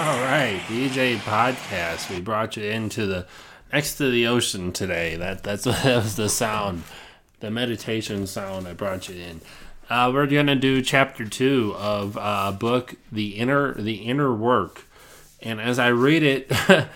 All 0.00 0.18
right, 0.22 0.58
DJ 0.66 1.18
podcast. 1.18 2.08
We 2.08 2.22
brought 2.22 2.56
you 2.56 2.64
into 2.64 3.04
the 3.04 3.26
next 3.70 3.96
to 3.96 4.10
the 4.10 4.28
ocean 4.28 4.72
today. 4.72 5.16
That 5.16 5.42
that's 5.42 5.64
that 5.64 6.02
was 6.02 6.16
the 6.16 6.30
sound, 6.30 6.84
the 7.40 7.50
meditation 7.50 8.26
sound 8.26 8.66
I 8.66 8.72
brought 8.72 9.10
you 9.10 9.16
in. 9.22 9.42
Uh, 9.90 10.10
we're 10.10 10.26
gonna 10.26 10.56
do 10.56 10.80
chapter 10.80 11.26
two 11.26 11.74
of 11.76 12.16
uh, 12.18 12.50
book 12.50 12.94
the 13.12 13.36
inner 13.36 13.74
the 13.74 13.96
inner 13.96 14.34
work, 14.34 14.86
and 15.42 15.60
as 15.60 15.78
I 15.78 15.88
read 15.88 16.22
it, 16.22 16.50
and 16.70 16.88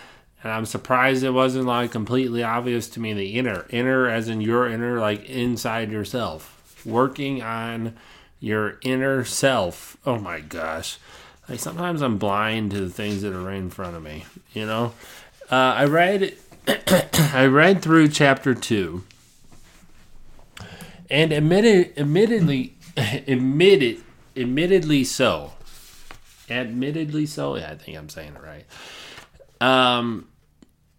I'm 0.43 0.65
surprised 0.65 1.25
it 1.25 1.33
wasn't 1.33 1.67
like 1.67 1.93
completely 1.93 2.43
obvious 2.43 2.89
to 2.89 3.01
me. 3.01 3.13
The 3.13 3.35
inner 3.35 3.67
inner 3.69 4.09
as 4.09 4.31
in 4.31 4.41
your 4.41 4.67
inner, 4.67 4.99
like 4.99 5.29
inside 5.29 5.93
yourself, 5.93 6.83
working 6.87 7.43
on 7.43 7.97
your 8.41 8.79
inner 8.81 9.25
self. 9.25 9.99
Oh 10.07 10.19
my 10.19 10.41
gosh. 10.41 10.99
Like 11.49 11.61
sometimes 11.61 12.01
I'm 12.03 12.19
blind 12.19 12.71
to 12.71 12.81
the 12.81 12.91
things 12.91 13.23
that 13.23 13.33
are 13.35 13.43
right 13.43 13.57
in 13.57 13.71
front 13.71 13.97
of 13.97 14.03
me. 14.03 14.25
You 14.53 14.67
know, 14.67 14.93
uh, 15.51 15.55
I 15.55 15.85
read, 15.85 16.37
I 17.35 17.47
read 17.47 17.83
through 17.83 18.09
chapter 18.09 18.55
two, 18.55 19.05
and 21.11 21.33
admitted, 21.33 21.99
admittedly, 21.99 22.77
admitted, 22.97 24.03
admittedly 24.37 25.05
so, 25.05 25.53
admittedly 26.49 27.27
so. 27.27 27.57
Yeah, 27.57 27.73
I 27.73 27.75
think 27.77 27.99
I'm 27.99 28.09
saying 28.09 28.35
it 28.37 28.43
right. 28.43 28.65
Um, 29.61 30.29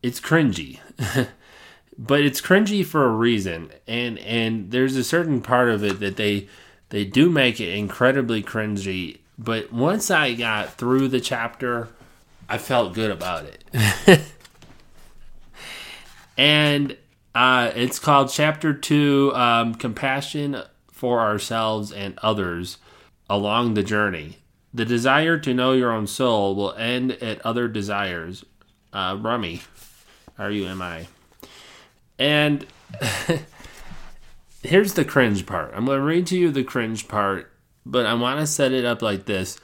it's 0.04 0.20
cringy, 0.20 0.80
but 1.98 2.22
it's 2.22 2.40
cringy 2.40 2.86
for 2.86 3.06
a 3.06 3.12
reason, 3.12 3.72
and 3.88 4.20
and 4.20 4.70
there's 4.70 4.96
a 4.96 5.04
certain 5.04 5.42
part 5.42 5.70
of 5.70 5.84
it 5.84 6.00
that 6.02 6.18
they 6.18 6.48
they 6.90 7.04
do 7.04 7.32
make 7.32 7.60
it 7.60 7.74
incredibly 7.74 8.44
cringy 8.44 9.22
but 9.38 9.72
once 9.72 10.10
I 10.10 10.34
got 10.34 10.76
through 10.76 11.10
the 11.10 11.20
chapter, 11.20 11.90
I 12.48 12.58
felt 12.58 12.94
good 12.94 13.12
about 13.12 13.46
it. 13.46 14.22
and 16.38 16.98
uh, 17.34 17.72
it's 17.76 18.00
called 18.00 18.30
Chapter 18.32 18.74
2 18.74 19.34
um, 19.36 19.76
Compassion 19.76 20.62
for 20.92 21.20
Ourselves 21.20 21.92
and 21.92 22.18
Others 22.22 22.78
Along 23.30 23.74
the 23.74 23.84
Journey. 23.84 24.38
The 24.74 24.86
desire 24.86 25.38
to 25.40 25.54
know 25.54 25.74
your 25.74 25.92
own 25.92 26.08
soul 26.08 26.56
will 26.56 26.74
end 26.74 27.12
at 27.14 27.46
other 27.46 27.68
desires. 27.68 28.46
Uh, 28.94 29.18
Rumi, 29.20 29.62
R 30.38 30.52
U 30.52 30.68
M 30.68 30.82
I. 30.82 31.08
And 32.20 32.66
here's 34.64 34.94
the 34.94 35.06
cringe 35.06 35.46
part. 35.46 35.72
I'm 35.74 35.86
going 35.86 36.00
to 36.00 36.06
read 36.06 36.28
to 36.28 36.38
you 36.38 36.52
the 36.52 36.64
cringe 36.64 37.08
part 37.08 37.52
but 37.86 38.06
I 38.06 38.14
want 38.14 38.40
to 38.40 38.48
set 38.48 38.72
it 38.72 38.86
up 38.86 39.02
like 39.02 39.26
this. 39.26 39.58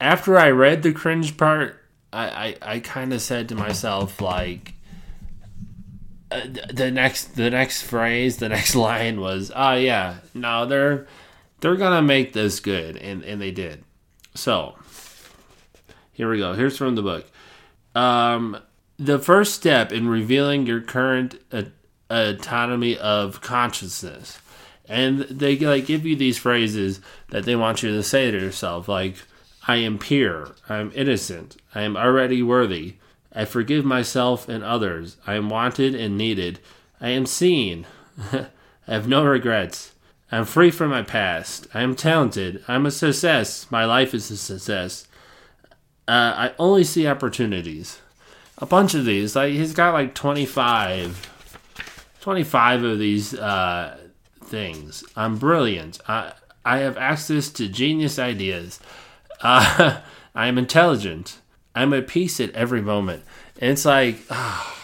After 0.00 0.38
I 0.38 0.50
read 0.50 0.82
the 0.82 0.92
cringe 0.92 1.36
part, 1.36 1.80
I 2.12 2.56
I, 2.62 2.74
I 2.74 2.80
kind 2.80 3.12
of 3.12 3.20
said 3.20 3.48
to 3.48 3.54
myself 3.54 4.20
like 4.20 4.74
uh, 6.30 6.40
the 6.72 6.90
next 6.90 7.36
the 7.36 7.50
next 7.50 7.82
phrase, 7.82 8.38
the 8.38 8.48
next 8.56 8.74
line 8.74 9.20
was, 9.20 9.52
"Oh 9.54 9.74
yeah, 9.74 10.16
no, 10.34 10.66
they're 10.66 11.06
they're 11.60 11.76
gonna 11.76 12.02
make 12.02 12.32
this 12.32 12.60
good," 12.60 12.96
and 12.96 13.22
and 13.22 13.40
they 13.40 13.50
did. 13.50 13.84
So 14.34 14.76
here 16.12 16.30
we 16.30 16.38
go. 16.38 16.54
Here's 16.54 16.76
from 16.76 16.94
the 16.94 17.02
book. 17.02 17.26
Um, 17.94 18.58
the 18.98 19.18
first 19.18 19.54
step 19.54 19.92
in 19.92 20.08
revealing 20.08 20.66
your 20.66 20.80
current 20.80 21.40
uh, 21.52 21.64
autonomy 22.10 22.98
of 22.98 23.40
consciousness 23.40 24.38
and 24.88 25.20
they 25.20 25.56
like 25.58 25.86
give 25.86 26.04
you 26.04 26.16
these 26.16 26.38
phrases 26.38 27.00
that 27.30 27.44
they 27.44 27.56
want 27.56 27.82
you 27.82 27.90
to 27.90 28.02
say 28.02 28.30
to 28.30 28.38
yourself 28.38 28.88
like 28.88 29.16
i 29.66 29.76
am 29.76 29.98
pure. 29.98 30.54
I 30.68 30.76
am 30.76 30.92
innocent. 30.94 31.56
I 31.74 31.82
am 31.82 31.96
already 31.96 32.42
worthy. 32.42 32.96
I 33.34 33.44
forgive 33.44 33.84
myself 33.84 34.48
and 34.48 34.62
others. 34.62 35.16
I 35.26 35.34
am 35.34 35.48
wanted 35.48 35.94
and 35.94 36.18
needed. 36.18 36.60
I 37.00 37.10
am 37.10 37.26
seen. 37.26 37.86
I 38.32 38.48
have 38.86 39.08
no 39.08 39.24
regrets. 39.24 39.92
I'm 40.30 40.44
free 40.44 40.70
from 40.70 40.90
my 40.90 41.02
past. 41.02 41.66
I 41.72 41.82
am 41.82 41.96
talented. 41.96 42.62
I'm 42.68 42.86
a 42.86 42.90
success. 42.90 43.70
My 43.70 43.84
life 43.84 44.14
is 44.14 44.30
a 44.30 44.36
success. 44.36 45.06
Uh, 46.06 46.34
i 46.36 46.52
only 46.58 46.84
see 46.84 47.06
opportunities. 47.06 48.00
A 48.58 48.66
bunch 48.66 48.94
of 48.94 49.04
these 49.04 49.34
like 49.34 49.52
he's 49.52 49.72
got 49.72 49.94
like 49.94 50.14
25 50.14 51.30
25 52.20 52.84
of 52.84 52.98
these 52.98 53.34
uh, 53.34 53.98
things. 54.46 55.04
I'm 55.16 55.38
brilliant. 55.38 56.00
I 56.08 56.32
I 56.64 56.78
have 56.78 56.96
access 56.96 57.50
to 57.50 57.68
genius 57.68 58.18
ideas. 58.18 58.80
Uh, 59.40 60.00
I 60.34 60.46
am 60.46 60.56
intelligent. 60.56 61.38
I'm 61.74 61.92
at 61.92 62.06
peace 62.06 62.40
at 62.40 62.52
every 62.52 62.80
moment. 62.80 63.24
And 63.60 63.72
it's 63.72 63.84
like, 63.84 64.20
ah, 64.30 64.80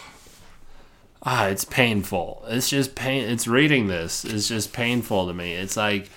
ah, 1.23 1.47
it's 1.47 1.65
painful. 1.65 2.43
It's 2.47 2.69
just 2.69 2.93
pain. 2.93 3.27
It's 3.27 3.47
reading 3.47 3.87
this. 3.87 4.23
It's 4.23 4.47
just 4.47 4.71
painful 4.71 5.25
to 5.27 5.33
me. 5.33 5.53
It's 5.53 5.77
like, 5.77 6.09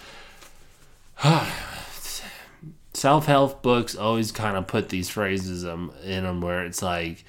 ah, 1.24 1.74
self 2.92 3.26
help 3.26 3.62
books 3.62 3.94
always 3.96 4.32
kind 4.32 4.56
of 4.56 4.66
put 4.66 4.88
these 4.88 5.08
phrases 5.08 5.64
in 5.64 5.90
them 6.02 6.40
where 6.40 6.64
it's 6.64 6.82
like, 6.82 7.24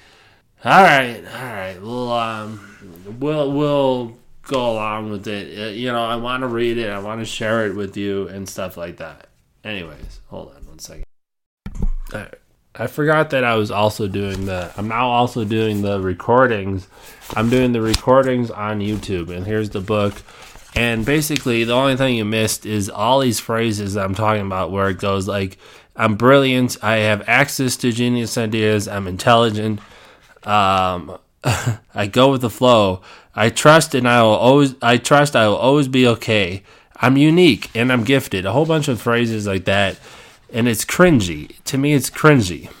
all 0.64 0.82
right, 0.82 1.22
all 1.24 1.44
right, 1.44 1.78
we'll 1.80 2.12
um, 2.12 3.14
we'll 3.20 3.52
we'll 3.52 4.18
go 4.46 4.70
along 4.70 5.10
with 5.10 5.26
it. 5.26 5.58
Uh, 5.58 5.70
you 5.70 5.90
know, 5.92 6.04
I 6.04 6.16
want 6.16 6.42
to 6.42 6.46
read 6.46 6.78
it. 6.78 6.90
I 6.90 6.98
want 6.98 7.20
to 7.20 7.26
share 7.26 7.66
it 7.66 7.74
with 7.74 7.96
you 7.96 8.28
and 8.28 8.48
stuff 8.48 8.76
like 8.76 8.96
that. 8.98 9.28
Anyways, 9.64 10.20
hold 10.28 10.54
on 10.54 10.66
one 10.66 10.78
second. 10.78 11.04
I 12.78 12.86
forgot 12.88 13.30
that 13.30 13.42
I 13.42 13.54
was 13.54 13.70
also 13.70 14.06
doing 14.06 14.46
the. 14.46 14.70
I'm 14.76 14.88
now 14.88 15.08
also 15.08 15.44
doing 15.44 15.82
the 15.82 16.00
recordings. 16.00 16.86
I'm 17.34 17.48
doing 17.48 17.72
the 17.72 17.80
recordings 17.80 18.50
on 18.50 18.80
YouTube, 18.80 19.34
and 19.34 19.46
here's 19.46 19.70
the 19.70 19.80
book. 19.80 20.14
And 20.74 21.06
basically, 21.06 21.64
the 21.64 21.72
only 21.72 21.96
thing 21.96 22.16
you 22.16 22.26
missed 22.26 22.66
is 22.66 22.90
all 22.90 23.20
these 23.20 23.40
phrases 23.40 23.96
I'm 23.96 24.14
talking 24.14 24.44
about, 24.44 24.70
where 24.70 24.90
it 24.90 24.98
goes 24.98 25.26
like, 25.26 25.56
"I'm 25.96 26.16
brilliant. 26.16 26.76
I 26.82 26.96
have 26.96 27.26
access 27.26 27.76
to 27.78 27.92
genius 27.92 28.36
ideas. 28.36 28.86
I'm 28.86 29.06
intelligent. 29.06 29.80
Um, 30.44 31.18
I 31.94 32.06
go 32.10 32.30
with 32.30 32.42
the 32.42 32.50
flow. 32.50 33.00
I 33.36 33.50
trust 33.50 33.94
and 33.94 34.08
I 34.08 34.22
will 34.22 34.30
always 34.30 34.74
I 34.80 34.96
trust 34.96 35.36
I 35.36 35.46
will 35.46 35.56
always 35.56 35.88
be 35.88 36.06
okay. 36.06 36.62
I'm 36.96 37.18
unique 37.18 37.70
and 37.74 37.92
I'm 37.92 38.02
gifted. 38.02 38.46
A 38.46 38.52
whole 38.52 38.64
bunch 38.64 38.88
of 38.88 39.00
phrases 39.00 39.46
like 39.46 39.66
that. 39.66 39.98
And 40.50 40.66
it's 40.66 40.86
cringy. 40.86 41.62
To 41.64 41.76
me 41.76 41.92
it's 41.92 42.08
cringy. 42.08 42.72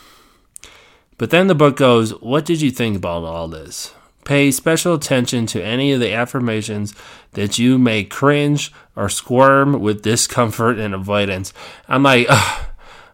But 1.18 1.30
then 1.30 1.46
the 1.46 1.54
book 1.54 1.76
goes, 1.76 2.10
What 2.20 2.46
did 2.46 2.62
you 2.62 2.70
think 2.70 2.96
about 2.96 3.24
all 3.24 3.48
this? 3.48 3.92
Pay 4.24 4.50
special 4.50 4.94
attention 4.94 5.46
to 5.46 5.62
any 5.62 5.92
of 5.92 6.00
the 6.00 6.12
affirmations 6.12 6.94
that 7.32 7.58
you 7.58 7.78
may 7.78 8.02
cringe 8.02 8.72
or 8.96 9.08
squirm 9.08 9.80
with 9.80 10.02
discomfort 10.02 10.78
and 10.78 10.94
avoidance. 10.94 11.52
I'm 11.86 12.02
like, 12.02 12.26
I'm 12.30 12.66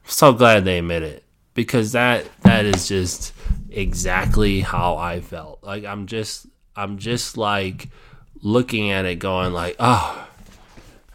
so 0.04 0.32
glad 0.32 0.64
they 0.64 0.78
admit 0.78 1.02
it 1.02 1.25
because 1.54 1.92
that 1.92 2.26
that 2.42 2.64
is 2.64 2.88
just 2.88 3.32
exactly 3.70 4.60
how 4.60 4.97
I 4.97 5.20
felt. 5.20 5.62
Like 5.62 5.84
I'm 5.84 6.06
just 6.06 6.47
I'm 6.77 6.99
just 6.99 7.37
like 7.37 7.88
looking 8.43 8.91
at 8.91 9.05
it 9.05 9.16
going 9.16 9.53
like, 9.53 9.77
"Oh, 9.78 10.28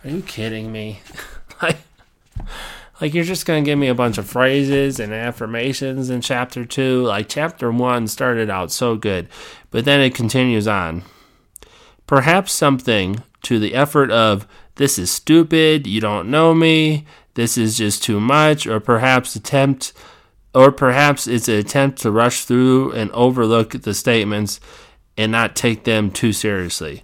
are 0.03 0.09
you 0.09 0.21
kidding 0.21 0.71
me?" 0.71 1.01
like 1.61 1.77
like 3.01 3.13
you're 3.13 3.23
just 3.23 3.45
going 3.45 3.63
to 3.63 3.69
give 3.69 3.77
me 3.77 3.87
a 3.87 3.95
bunch 3.95 4.17
of 4.17 4.27
phrases 4.27 4.99
and 4.99 5.13
affirmations 5.13 6.09
in 6.09 6.21
chapter 6.21 6.65
2. 6.65 7.03
Like 7.03 7.29
chapter 7.29 7.71
1 7.71 8.07
started 8.07 8.49
out 8.49 8.71
so 8.71 8.95
good, 8.95 9.27
but 9.69 9.85
then 9.85 10.01
it 10.01 10.15
continues 10.15 10.67
on. 10.67 11.03
Perhaps 12.07 12.53
something 12.53 13.21
to 13.43 13.59
the 13.59 13.75
effort 13.75 14.11
of 14.11 14.47
this 14.75 14.97
is 14.97 15.11
stupid, 15.11 15.85
you 15.85 16.01
don't 16.01 16.29
know 16.29 16.53
me, 16.53 17.05
this 17.33 17.57
is 17.57 17.77
just 17.77 18.03
too 18.03 18.19
much, 18.19 18.65
or 18.65 18.79
perhaps 18.79 19.35
attempt 19.35 19.93
or 20.55 20.71
perhaps 20.71 21.27
it's 21.27 21.47
an 21.47 21.55
attempt 21.55 22.01
to 22.01 22.09
rush 22.09 22.45
through 22.45 22.91
and 22.93 23.11
overlook 23.11 23.69
the 23.71 23.93
statements 23.93 24.59
and 25.17 25.31
not 25.31 25.55
take 25.55 25.83
them 25.83 26.11
too 26.11 26.31
seriously. 26.31 27.03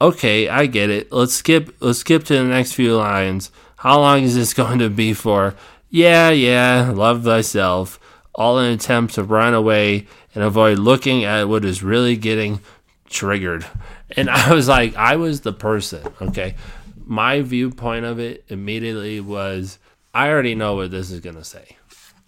Okay, 0.00 0.48
I 0.48 0.66
get 0.66 0.90
it. 0.90 1.12
Let's 1.12 1.34
skip 1.34 1.74
let's 1.80 2.00
skip 2.00 2.24
to 2.24 2.34
the 2.34 2.44
next 2.44 2.72
few 2.72 2.96
lines. 2.96 3.50
How 3.76 4.00
long 4.00 4.22
is 4.22 4.34
this 4.34 4.54
going 4.62 4.78
to 4.80 4.90
be 4.90 5.14
for? 5.14 5.54
Yeah, 5.88 6.30
yeah, 6.30 6.90
love 6.94 7.24
thyself. 7.24 8.00
All 8.34 8.58
in 8.58 8.66
an 8.66 8.72
attempt 8.72 9.14
to 9.14 9.22
run 9.22 9.54
away 9.54 10.08
and 10.34 10.42
avoid 10.42 10.78
looking 10.78 11.24
at 11.24 11.48
what 11.48 11.64
is 11.64 11.84
really 11.84 12.16
getting 12.16 12.60
triggered. 13.08 13.64
And 14.16 14.28
I 14.30 14.52
was 14.52 14.68
like, 14.68 14.96
I 14.96 15.16
was 15.16 15.42
the 15.42 15.52
person, 15.52 16.02
okay? 16.20 16.56
My 17.06 17.42
viewpoint 17.42 18.04
of 18.06 18.18
it 18.18 18.44
immediately 18.48 19.20
was 19.20 19.78
I 20.12 20.28
already 20.30 20.54
know 20.54 20.74
what 20.74 20.90
this 20.90 21.10
is 21.10 21.20
going 21.20 21.36
to 21.36 21.44
say. 21.44 21.76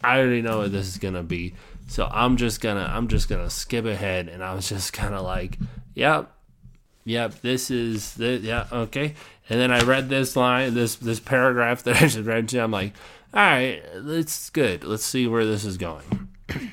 I 0.02 0.20
already 0.20 0.42
know 0.42 0.58
what 0.58 0.72
this 0.72 0.86
is 0.86 0.98
gonna 0.98 1.22
be. 1.22 1.54
So 1.86 2.08
I'm 2.10 2.36
just 2.36 2.60
gonna 2.60 2.90
I'm 2.92 3.08
just 3.08 3.28
gonna 3.28 3.50
skip 3.50 3.84
ahead 3.84 4.28
and 4.28 4.42
I 4.42 4.54
was 4.54 4.68
just 4.68 4.92
kinda 4.92 5.20
like, 5.20 5.58
Yep, 5.94 6.30
yep, 7.04 7.40
this 7.40 7.70
is 7.70 8.14
the 8.14 8.38
yeah, 8.38 8.66
okay. 8.72 9.14
And 9.48 9.60
then 9.60 9.70
I 9.70 9.80
read 9.80 10.08
this 10.08 10.36
line, 10.36 10.74
this 10.74 10.96
this 10.96 11.20
paragraph 11.20 11.82
that 11.84 11.96
I 11.96 12.00
just 12.00 12.26
read 12.26 12.48
to 12.50 12.56
you. 12.56 12.62
I'm 12.62 12.70
like, 12.70 12.92
all 13.36 13.42
right, 13.42 13.82
it's 13.94 14.48
good. 14.50 14.82
Let's 14.84 15.04
see 15.04 15.26
where 15.26 15.44
this 15.44 15.64
is 15.64 15.76
going. 15.76 16.28
then 16.48 16.72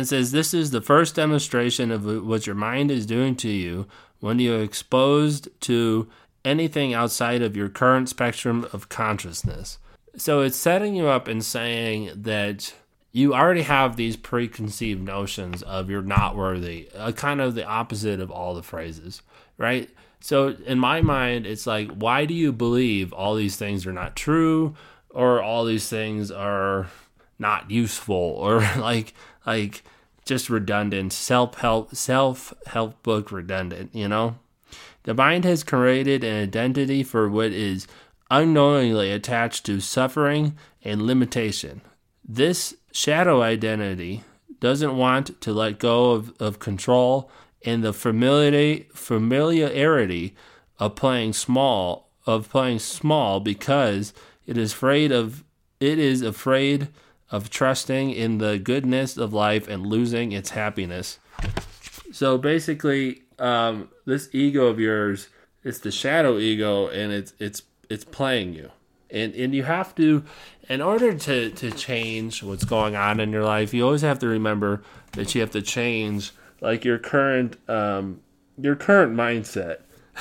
it 0.00 0.06
says, 0.06 0.32
This 0.32 0.52
is 0.52 0.70
the 0.70 0.80
first 0.80 1.14
demonstration 1.14 1.92
of 1.92 2.04
what 2.26 2.46
your 2.46 2.56
mind 2.56 2.90
is 2.90 3.06
doing 3.06 3.36
to 3.36 3.48
you 3.48 3.86
when 4.20 4.38
you're 4.38 4.62
exposed 4.62 5.48
to 5.60 6.08
anything 6.44 6.92
outside 6.92 7.42
of 7.42 7.56
your 7.56 7.68
current 7.68 8.08
spectrum 8.08 8.66
of 8.72 8.88
consciousness. 8.88 9.78
So 10.16 10.40
it's 10.40 10.56
setting 10.56 10.94
you 10.94 11.08
up 11.08 11.28
and 11.28 11.44
saying 11.44 12.10
that 12.14 12.74
you 13.12 13.34
already 13.34 13.62
have 13.62 13.96
these 13.96 14.16
preconceived 14.16 15.02
notions 15.02 15.62
of 15.62 15.88
you're 15.88 16.02
not 16.02 16.36
worthy, 16.36 16.90
uh, 16.94 17.12
kind 17.12 17.40
of 17.40 17.54
the 17.54 17.64
opposite 17.64 18.20
of 18.20 18.30
all 18.30 18.54
the 18.54 18.62
phrases, 18.62 19.22
right? 19.56 19.88
So 20.20 20.48
in 20.66 20.78
my 20.78 21.00
mind, 21.00 21.46
it's 21.46 21.66
like, 21.66 21.90
why 21.92 22.24
do 22.24 22.34
you 22.34 22.52
believe 22.52 23.12
all 23.12 23.34
these 23.34 23.56
things 23.56 23.86
are 23.86 23.92
not 23.92 24.16
true, 24.16 24.74
or 25.10 25.42
all 25.42 25.64
these 25.64 25.88
things 25.88 26.30
are 26.30 26.88
not 27.38 27.70
useful, 27.70 28.14
or 28.38 28.60
like 28.76 29.14
like 29.46 29.82
just 30.24 30.50
redundant, 30.50 31.12
self 31.12 31.58
help 31.58 31.94
self 31.94 32.52
help 32.66 33.02
book 33.02 33.32
redundant, 33.32 33.94
you 33.94 34.08
know? 34.08 34.36
The 35.04 35.14
mind 35.14 35.44
has 35.44 35.62
created 35.62 36.24
an 36.24 36.42
identity 36.42 37.04
for 37.04 37.28
what 37.28 37.52
is 37.52 37.86
unknowingly 38.30 39.10
attached 39.10 39.66
to 39.66 39.80
suffering 39.80 40.56
and 40.82 41.02
limitation. 41.02 41.80
This 42.26 42.74
shadow 42.92 43.42
identity 43.42 44.24
doesn't 44.60 44.96
want 44.96 45.40
to 45.40 45.52
let 45.52 45.78
go 45.78 46.12
of, 46.12 46.34
of 46.40 46.58
control 46.58 47.30
and 47.64 47.84
the 47.84 47.92
familiarity, 47.92 48.88
familiarity 48.92 50.34
of 50.78 50.94
playing 50.94 51.32
small 51.32 52.06
of 52.26 52.50
playing 52.50 52.80
small 52.80 53.40
because 53.40 54.12
it 54.46 54.58
is 54.58 54.72
afraid 54.72 55.12
of 55.12 55.44
it 55.78 55.98
is 55.98 56.22
afraid 56.22 56.88
of 57.30 57.50
trusting 57.50 58.10
in 58.10 58.38
the 58.38 58.58
goodness 58.58 59.16
of 59.16 59.32
life 59.32 59.68
and 59.68 59.86
losing 59.86 60.32
its 60.32 60.50
happiness. 60.50 61.18
So 62.12 62.38
basically, 62.38 63.22
um, 63.38 63.90
this 64.04 64.28
ego 64.32 64.66
of 64.66 64.80
yours, 64.80 65.28
it's 65.64 65.80
the 65.80 65.90
shadow 65.90 66.38
ego, 66.38 66.88
and 66.88 67.12
it's 67.12 67.34
it's 67.38 67.62
it's 67.90 68.04
playing 68.04 68.54
you, 68.54 68.70
and 69.10 69.34
and 69.34 69.54
you 69.54 69.62
have 69.64 69.94
to, 69.96 70.24
in 70.68 70.80
order 70.80 71.14
to 71.14 71.50
to 71.50 71.70
change 71.70 72.42
what's 72.42 72.64
going 72.64 72.96
on 72.96 73.20
in 73.20 73.30
your 73.30 73.44
life, 73.44 73.72
you 73.74 73.84
always 73.84 74.02
have 74.02 74.18
to 74.20 74.26
remember 74.26 74.82
that 75.12 75.34
you 75.34 75.40
have 75.40 75.50
to 75.52 75.62
change 75.62 76.32
like 76.60 76.84
your 76.84 76.98
current 76.98 77.56
um 77.68 78.20
your 78.58 78.76
current 78.76 79.14
mindset. 79.14 79.80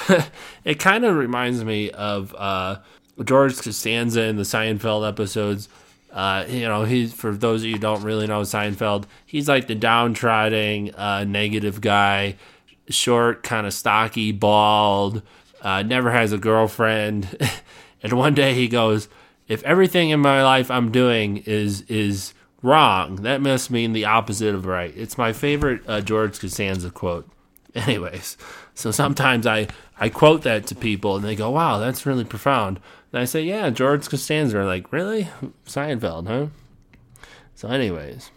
it 0.66 0.80
kind 0.80 1.06
of 1.06 1.16
reminds 1.16 1.64
me 1.64 1.90
of 1.92 2.36
uh, 2.38 2.78
George 3.24 3.58
Costanza 3.62 4.24
in 4.24 4.36
the 4.36 4.44
Seinfeld 4.44 5.08
episodes. 5.08 5.70
Uh, 6.12 6.46
you 6.48 6.62
know, 6.62 6.84
he's 6.84 7.14
for 7.14 7.32
those 7.32 7.64
of 7.64 7.70
you 7.70 7.78
don't 7.78 8.04
really 8.04 8.28
know 8.28 8.42
Seinfeld, 8.42 9.06
he's 9.26 9.48
like 9.48 9.68
the 9.68 9.76
downtrodden, 9.76 10.94
uh, 10.96 11.24
negative 11.24 11.82
guy 11.82 12.36
short, 12.90 13.44
kind 13.44 13.66
of 13.66 13.74
stocky, 13.74 14.32
bald, 14.32 15.22
uh, 15.66 15.82
never 15.82 16.12
has 16.12 16.32
a 16.32 16.38
girlfriend. 16.38 17.36
and 18.04 18.14
one 18.14 18.36
day 18.36 18.54
he 18.54 18.68
goes, 18.68 19.10
"If 19.48 19.64
everything 19.64 20.12
in 20.12 20.20
my 20.20 20.44
life 20.44 20.70
I'm 20.70 20.92
doing 20.92 21.38
is 21.38 21.82
is 21.90 22.34
wrong, 22.62 23.18
that 23.18 23.42
must 23.42 23.72
mean 23.72 23.92
the 23.92 24.06
opposite 24.06 24.54
of 24.54 24.68
right." 24.68 24.94
It's 24.96 25.18
my 25.18 25.34
favorite 25.34 25.82
uh, 25.88 26.02
George 26.02 26.40
Costanza 26.40 26.92
quote. 26.92 27.28
Anyways, 27.76 28.38
so 28.76 28.92
sometimes 28.92 29.48
I 29.48 29.68
I 30.00 30.10
quote 30.10 30.44
that 30.44 30.68
to 30.68 30.76
people 30.76 31.16
and 31.16 31.26
they 31.26 31.36
go, 31.36 31.50
"Wow, 31.50 31.80
that's 31.80 32.06
really 32.06 32.26
profound." 32.26 32.80
And 33.12 33.20
I 33.20 33.26
say, 33.26 33.42
"Yeah, 33.42 33.72
George 33.72 34.08
Costanza." 34.08 34.64
Like, 34.64 34.94
"Really, 34.94 35.30
Seinfeld, 35.66 36.28
huh?" 36.28 36.48
So, 37.56 37.70
anyways, 37.70 38.30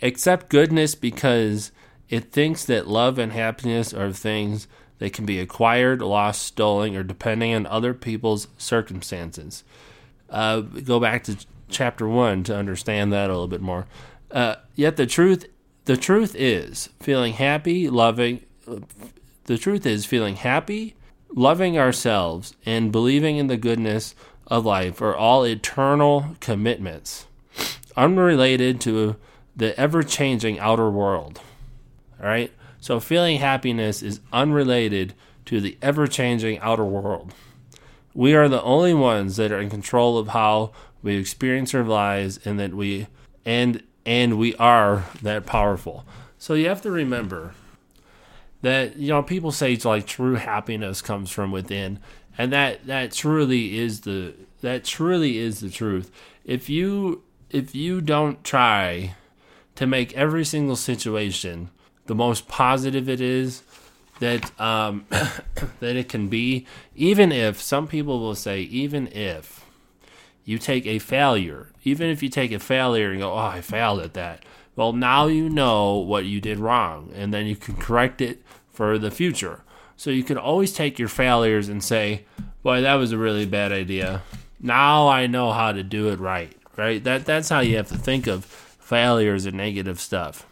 accept 0.00 0.50
goodness 0.50 0.94
because 0.94 1.72
it 2.08 2.30
thinks 2.30 2.64
that 2.66 2.86
love 2.86 3.18
and 3.18 3.32
happiness 3.32 3.92
are 3.92 4.12
things 4.12 4.68
that 5.04 5.12
can 5.12 5.26
be 5.26 5.38
acquired, 5.38 6.00
lost, 6.00 6.40
stolen, 6.40 6.96
or 6.96 7.02
depending 7.02 7.52
on 7.52 7.66
other 7.66 7.92
people's 7.92 8.48
circumstances. 8.56 9.62
Uh, 10.30 10.60
go 10.60 10.98
back 10.98 11.24
to 11.24 11.36
chapter 11.68 12.08
one 12.08 12.42
to 12.42 12.56
understand 12.56 13.12
that 13.12 13.28
a 13.28 13.34
little 13.34 13.46
bit 13.46 13.60
more. 13.60 13.86
Uh, 14.30 14.54
yet 14.74 14.96
the 14.96 15.04
truth, 15.04 15.44
the 15.84 15.98
truth 15.98 16.34
is 16.38 16.88
feeling 17.00 17.34
happy, 17.34 17.90
loving. 17.90 18.40
The 19.44 19.58
truth 19.58 19.84
is 19.84 20.06
feeling 20.06 20.36
happy, 20.36 20.94
loving 21.34 21.78
ourselves, 21.78 22.54
and 22.64 22.90
believing 22.90 23.36
in 23.36 23.48
the 23.48 23.58
goodness 23.58 24.14
of 24.46 24.64
life 24.64 25.02
are 25.02 25.14
all 25.14 25.44
eternal 25.44 26.36
commitments, 26.40 27.26
unrelated 27.94 28.80
to 28.80 29.16
the 29.54 29.78
ever-changing 29.78 30.58
outer 30.58 30.88
world. 30.88 31.42
All 32.18 32.26
right. 32.26 32.50
So 32.84 33.00
feeling 33.00 33.38
happiness 33.38 34.02
is 34.02 34.20
unrelated 34.30 35.14
to 35.46 35.58
the 35.58 35.78
ever 35.80 36.06
changing 36.06 36.58
outer 36.58 36.84
world. 36.84 37.32
We 38.12 38.34
are 38.34 38.46
the 38.46 38.62
only 38.62 38.92
ones 38.92 39.36
that 39.36 39.50
are 39.50 39.58
in 39.58 39.70
control 39.70 40.18
of 40.18 40.28
how 40.28 40.72
we 41.02 41.16
experience 41.16 41.74
our 41.74 41.82
lives 41.82 42.38
and 42.44 42.60
that 42.60 42.74
we 42.74 43.06
and 43.42 43.82
and 44.04 44.36
we 44.38 44.54
are 44.56 45.06
that 45.22 45.46
powerful. 45.46 46.04
So 46.36 46.52
you 46.52 46.68
have 46.68 46.82
to 46.82 46.90
remember 46.90 47.54
that 48.60 48.98
you 48.98 49.08
know 49.08 49.22
people 49.22 49.50
say 49.50 49.76
like 49.76 50.06
true 50.06 50.34
happiness 50.34 51.00
comes 51.00 51.30
from 51.30 51.52
within 51.52 52.00
and 52.36 52.52
that 52.52 52.86
that 52.86 53.12
truly 53.12 53.78
is 53.78 54.02
the 54.02 54.34
that 54.60 54.84
truly 54.84 55.38
is 55.38 55.60
the 55.60 55.70
truth. 55.70 56.10
If 56.44 56.68
you 56.68 57.22
if 57.48 57.74
you 57.74 58.02
don't 58.02 58.44
try 58.44 59.14
to 59.76 59.86
make 59.86 60.12
every 60.12 60.44
single 60.44 60.76
situation 60.76 61.70
the 62.06 62.14
most 62.14 62.48
positive 62.48 63.08
it 63.08 63.20
is 63.20 63.62
that 64.20 64.58
um, 64.60 65.06
that 65.10 65.96
it 65.96 66.08
can 66.08 66.28
be. 66.28 66.66
Even 66.94 67.32
if 67.32 67.60
some 67.60 67.86
people 67.86 68.20
will 68.20 68.34
say, 68.34 68.60
even 68.62 69.08
if 69.08 69.64
you 70.44 70.58
take 70.58 70.86
a 70.86 70.98
failure, 70.98 71.70
even 71.84 72.10
if 72.10 72.22
you 72.22 72.28
take 72.28 72.52
a 72.52 72.58
failure 72.58 73.10
and 73.10 73.20
go, 73.20 73.32
"Oh, 73.32 73.36
I 73.36 73.60
failed 73.60 74.00
at 74.00 74.14
that," 74.14 74.44
well, 74.76 74.92
now 74.92 75.26
you 75.26 75.48
know 75.48 75.94
what 75.94 76.24
you 76.24 76.40
did 76.40 76.58
wrong, 76.58 77.10
and 77.14 77.32
then 77.32 77.46
you 77.46 77.56
can 77.56 77.76
correct 77.76 78.20
it 78.20 78.42
for 78.72 78.98
the 78.98 79.10
future. 79.10 79.62
So 79.96 80.10
you 80.10 80.24
can 80.24 80.36
always 80.36 80.72
take 80.72 80.98
your 80.98 81.08
failures 81.08 81.68
and 81.68 81.82
say, 81.82 82.24
"Boy, 82.62 82.80
that 82.80 82.94
was 82.94 83.12
a 83.12 83.18
really 83.18 83.46
bad 83.46 83.72
idea." 83.72 84.22
Now 84.60 85.08
I 85.08 85.26
know 85.26 85.52
how 85.52 85.72
to 85.72 85.82
do 85.82 86.08
it 86.08 86.18
right. 86.18 86.56
Right? 86.76 87.02
That 87.04 87.24
that's 87.24 87.50
how 87.50 87.60
you 87.60 87.76
have 87.76 87.88
to 87.88 87.96
think 87.96 88.26
of 88.26 88.44
failures 88.44 89.46
and 89.46 89.56
negative 89.56 90.00
stuff. 90.00 90.46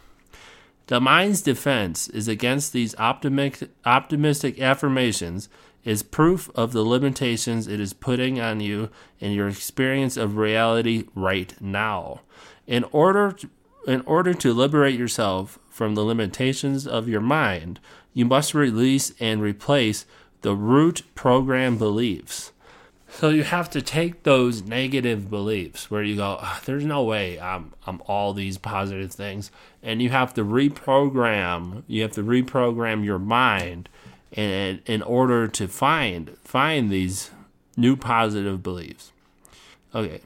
The 0.93 1.01
mind's 1.01 1.41
defense 1.41 2.07
is 2.07 2.27
against 2.27 2.71
these 2.71 2.95
optimistic, 2.99 3.71
optimistic 3.83 4.61
affirmations 4.61 5.49
is 5.83 6.03
proof 6.03 6.51
of 6.53 6.71
the 6.71 6.83
limitations 6.83 7.67
it 7.67 7.79
is 7.79 7.93
putting 7.93 8.39
on 8.39 8.59
you 8.59 8.91
in 9.19 9.31
your 9.31 9.47
experience 9.47 10.17
of 10.17 10.37
reality 10.37 11.05
right 11.15 11.59
now. 11.59 12.21
In 12.67 12.83
order 12.91 13.31
to, 13.31 13.49
in 13.87 14.01
order 14.01 14.35
to 14.35 14.53
liberate 14.53 14.99
yourself 14.99 15.57
from 15.67 15.95
the 15.95 16.05
limitations 16.05 16.85
of 16.85 17.09
your 17.09 17.21
mind, 17.21 17.79
you 18.13 18.25
must 18.25 18.53
release 18.53 19.13
and 19.19 19.41
replace 19.41 20.05
the 20.41 20.55
root 20.55 21.01
program 21.15 21.75
beliefs. 21.75 22.51
So 23.15 23.29
you 23.29 23.43
have 23.43 23.69
to 23.69 23.81
take 23.81 24.23
those 24.23 24.63
negative 24.63 25.29
beliefs 25.29 25.91
where 25.91 26.01
you 26.01 26.15
go, 26.15 26.39
oh, 26.41 26.59
"There's 26.65 26.83
no 26.83 27.03
way 27.03 27.39
I'm 27.39 27.73
I'm 27.85 28.01
all 28.07 28.33
these 28.33 28.57
positive 28.57 29.11
things," 29.11 29.51
and 29.83 30.01
you 30.01 30.09
have 30.09 30.33
to 30.33 30.43
reprogram. 30.43 31.83
You 31.87 32.01
have 32.01 32.13
to 32.13 32.23
reprogram 32.23 33.05
your 33.05 33.19
mind, 33.19 33.87
in, 34.31 34.81
in 34.87 35.01
order 35.03 35.47
to 35.47 35.67
find 35.67 36.35
find 36.43 36.89
these 36.89 37.29
new 37.77 37.95
positive 37.95 38.63
beliefs. 38.63 39.11
Okay, 39.93 40.21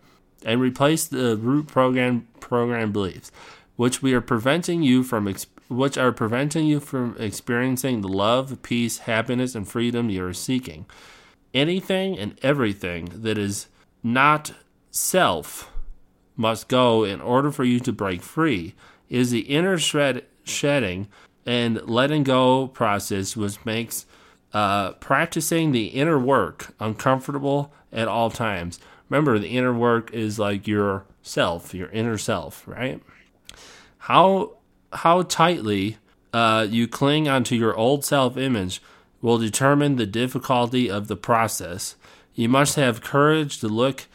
and 0.45 0.61
replace 0.61 1.05
the 1.05 1.35
root 1.35 1.67
program 1.67 2.25
program 2.39 2.93
beliefs, 2.93 3.33
which 3.75 4.01
we 4.01 4.13
are 4.13 4.21
preventing 4.21 4.81
you 4.81 5.03
from 5.03 5.33
which 5.67 5.97
are 5.97 6.13
preventing 6.13 6.65
you 6.65 6.79
from 6.79 7.17
experiencing 7.19 7.99
the 7.99 8.07
love, 8.07 8.63
peace, 8.63 8.99
happiness, 8.99 9.55
and 9.55 9.67
freedom 9.67 10.09
you 10.09 10.25
are 10.25 10.33
seeking 10.33 10.85
anything 11.53 12.17
and 12.17 12.37
everything 12.41 13.09
that 13.13 13.37
is 13.37 13.67
not 14.03 14.53
self 14.91 15.71
must 16.35 16.67
go 16.67 17.03
in 17.03 17.19
order 17.19 17.51
for 17.51 17.63
you 17.63 17.79
to 17.79 17.91
break 17.91 18.21
free 18.21 18.75
is 19.09 19.31
the 19.31 19.41
inner 19.41 19.77
shred, 19.77 20.23
shedding 20.43 21.07
and 21.45 21.81
letting 21.87 22.23
go 22.23 22.67
process 22.67 23.35
which 23.35 23.63
makes 23.65 24.05
uh, 24.53 24.91
practicing 24.93 25.71
the 25.71 25.87
inner 25.87 26.19
work 26.19 26.73
uncomfortable 26.79 27.73
at 27.91 28.07
all 28.07 28.29
times. 28.29 28.79
Remember 29.09 29.39
the 29.39 29.47
inner 29.47 29.73
work 29.73 30.13
is 30.13 30.37
like 30.37 30.67
your 30.67 31.05
self 31.21 31.73
your 31.73 31.89
inner 31.89 32.17
self 32.17 32.67
right? 32.67 33.01
How 33.97 34.57
how 34.93 35.23
tightly 35.23 35.97
uh, 36.33 36.67
you 36.69 36.87
cling 36.87 37.27
onto 37.27 37.55
your 37.55 37.75
old 37.75 38.05
self 38.05 38.37
image 38.37 38.81
will 39.21 39.37
determine 39.37 39.95
the 39.95 40.05
difficulty 40.05 40.89
of 40.89 41.07
the 41.07 41.15
process. 41.15 41.95
You 42.35 42.49
must 42.49 42.75
have 42.75 43.01
courage 43.01 43.59
to 43.59 43.67
look 43.67 44.05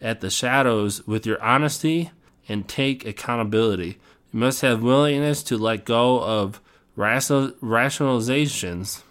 at 0.00 0.20
the 0.20 0.30
shadows 0.30 1.06
with 1.06 1.26
your 1.26 1.42
honesty 1.42 2.10
and 2.48 2.68
take 2.68 3.06
accountability. 3.06 3.98
You 4.32 4.40
must 4.40 4.62
have 4.62 4.82
willingness 4.82 5.42
to 5.44 5.58
let 5.58 5.84
go 5.84 6.22
of 6.22 6.60
rationalizations, 6.96 9.02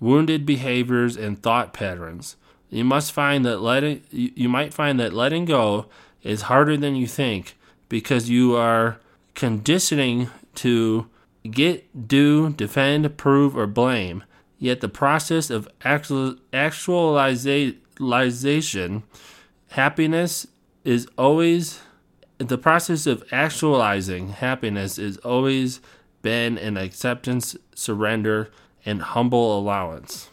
wounded 0.00 0.46
behaviors, 0.46 1.16
and 1.16 1.42
thought 1.42 1.72
patterns. 1.72 2.36
You 2.70 2.84
must 2.84 3.12
find 3.12 3.44
that 3.44 3.60
letting 3.60 4.02
you 4.10 4.48
might 4.48 4.74
find 4.74 4.98
that 4.98 5.12
letting 5.12 5.44
go 5.44 5.86
is 6.22 6.42
harder 6.42 6.76
than 6.76 6.96
you 6.96 7.06
think 7.06 7.56
because 7.88 8.28
you 8.28 8.56
are 8.56 8.98
conditioning 9.34 10.30
to 10.56 11.08
get, 11.48 12.08
do, 12.08 12.50
defend, 12.50 13.16
prove, 13.16 13.56
or 13.56 13.66
blame. 13.66 14.24
Yet 14.58 14.80
the 14.80 14.88
process 14.88 15.50
of 15.50 15.68
actual, 15.82 16.36
actualization, 16.52 19.02
happiness 19.68 20.46
is 20.84 21.06
always 21.18 21.80
the 22.38 22.58
process 22.58 23.06
of 23.06 23.24
actualizing 23.30 24.30
happiness 24.30 24.98
is 24.98 25.18
always 25.18 25.80
been 26.22 26.58
an 26.58 26.76
acceptance, 26.76 27.56
surrender, 27.74 28.50
and 28.84 29.02
humble 29.02 29.58
allowance. 29.58 30.28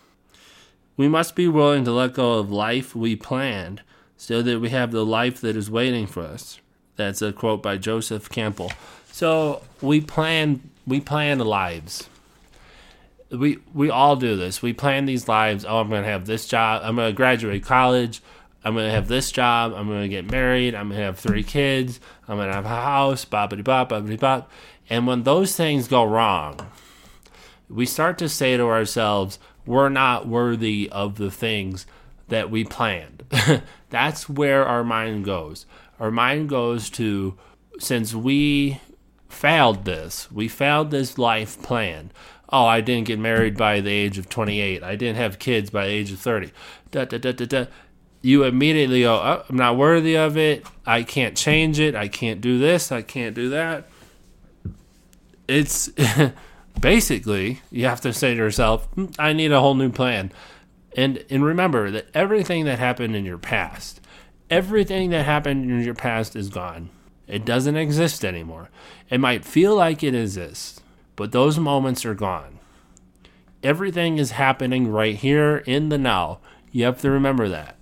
We 0.98 1.08
must 1.08 1.36
be 1.36 1.48
willing 1.48 1.86
to 1.86 1.92
let 1.92 2.14
go 2.14 2.34
of 2.34 2.52
life 2.52 2.96
we 2.96 3.16
planned 3.16 3.82
so 4.18 4.42
that 4.42 4.60
we 4.60 4.70
have 4.70 4.92
the 4.92 5.06
life 5.06 5.42
that 5.42 5.56
is 5.56 5.70
waiting 5.70 6.08
for 6.08 6.22
us. 6.22 6.60
That's 6.96 7.22
a 7.22 7.32
quote 7.32 7.64
by 7.64 7.78
Joseph 7.78 8.30
Campbell. 8.30 8.72
So 9.12 9.62
we 9.82 10.02
plan 10.02 10.70
we 10.86 11.00
plan 11.00 11.40
lives. 11.40 12.10
We 13.32 13.60
we 13.74 13.90
all 13.90 14.16
do 14.16 14.36
this. 14.36 14.62
We 14.62 14.74
plan 14.74 15.06
these 15.06 15.28
lives. 15.28 15.66
Oh, 15.66 15.78
I'm 15.80 15.90
going 15.90 16.04
to 16.04 16.10
have 16.10 16.26
this 16.26 16.48
job. 16.48 16.82
I'm 16.84 16.96
going 16.96 17.10
to 17.10 17.16
graduate 17.16 17.64
college. 17.64 18.22
I'm 18.64 18.74
going 18.74 18.86
to 18.86 18.92
have 18.92 19.08
this 19.08 19.32
job. 19.32 19.74
I'm 19.76 19.88
going 19.88 20.04
to 20.04 20.10
get 20.10 20.30
married. 20.30 20.76
I'm 20.76 20.90
going 20.90 21.00
to 21.00 21.06
have 21.06 21.18
three 21.18 21.44
kids. 21.44 22.00
I'm 22.28 22.38
going 22.38 22.50
to 22.50 22.54
have 22.54 22.66
a 22.66 22.70
house. 22.70 23.26
Boppity 23.26 23.64
bop, 23.64 23.90
boppity 23.90 24.20
bop. 24.20 24.52
And 24.90 25.08
when 25.08 25.24
those 25.24 25.56
things 25.56 25.88
go 25.88 26.04
wrong, 26.04 26.60
we 27.70 27.86
start 27.86 28.18
to 28.20 28.30
say 28.30 28.58
to 28.58 28.64
ourselves, 28.64 29.40
we're 29.66 29.90
not 29.90 30.28
worthy 30.28 30.90
of 30.92 31.16
the 31.16 31.32
things 31.32 31.86
that 32.28 32.52
we 32.52 32.64
planned. 32.64 33.24
That's 33.90 34.30
where 34.30 34.66
our 34.66 34.84
mind 34.84 35.26
goes. 35.26 35.66
Our 36.00 36.12
mind 36.12 36.50
goes 36.50 36.90
to, 36.92 37.38
since 37.80 38.14
we 38.14 38.80
failed 39.30 39.86
this. 39.86 40.32
We 40.32 40.48
failed 40.48 40.92
this 40.92 41.18
life 41.18 41.62
plan. 41.62 42.12
Oh, 42.52 42.66
I 42.66 42.82
didn't 42.82 43.08
get 43.08 43.20
married 43.20 43.56
by 43.56 43.80
the 43.80 43.92
age 43.92 44.18
of 44.18 44.28
28. 44.30 44.84
I 44.84 44.96
didn't 44.96 45.18
have 45.18 45.40
kids 45.40 45.70
by 45.70 45.86
the 45.86 45.92
age 45.92 46.12
of 46.12 46.20
30. 46.20 46.52
Da, 46.92 47.06
da, 47.06 47.18
da, 47.18 47.32
da, 47.32 47.46
da. 47.46 47.66
You 48.22 48.44
immediately 48.44 49.02
go, 49.02 49.16
oh, 49.16 49.44
I'm 49.48 49.56
not 49.56 49.78
worthy 49.78 50.18
of 50.18 50.38
it. 50.38 50.66
I 50.86 51.04
can't 51.04 51.36
change 51.36 51.80
it. 51.80 51.96
I 51.96 52.08
can't 52.08 52.42
do 52.42 52.60
this. 52.60 52.92
I 52.92 53.02
can't 53.02 53.34
do 53.34 53.50
that. 53.50 53.88
It's 55.48 55.90
basically, 56.80 57.62
you 57.72 57.86
have 57.86 58.02
to 58.02 58.14
say 58.14 58.32
to 58.34 58.38
yourself, 58.38 58.86
hmm, 58.94 59.06
I 59.18 59.34
need 59.34 59.52
a 59.52 59.60
whole 59.60 59.76
new 59.76 59.92
plan. 59.92 60.32
And, 60.96 61.24
and 61.30 61.44
remember 61.44 61.90
that 61.92 62.08
everything 62.14 62.66
that 62.66 62.80
happened 62.80 63.16
in 63.16 63.24
your 63.24 63.38
past, 63.38 64.02
everything 64.50 65.10
that 65.12 65.26
happened 65.26 65.72
in 65.72 65.82
your 65.82 65.94
past 65.94 66.36
is 66.36 66.50
gone. 66.50 66.90
It 67.28 67.46
doesn't 67.46 67.78
exist 67.78 68.26
anymore. 68.26 68.70
It 69.10 69.20
might 69.20 69.46
feel 69.46 69.74
like 69.76 70.04
it 70.04 70.14
exists, 70.14 70.81
but 71.22 71.32
those 71.32 71.60
moments 71.60 72.04
are 72.04 72.16
gone. 72.16 72.58
Everything 73.62 74.18
is 74.18 74.32
happening 74.32 74.92
right 74.92 75.16
here 75.16 75.58
in 75.58 75.90
the 75.90 75.98
now. 76.00 76.40
You 76.72 76.86
have 76.86 77.00
to 77.02 77.12
remember 77.12 77.48
that. 77.48 77.78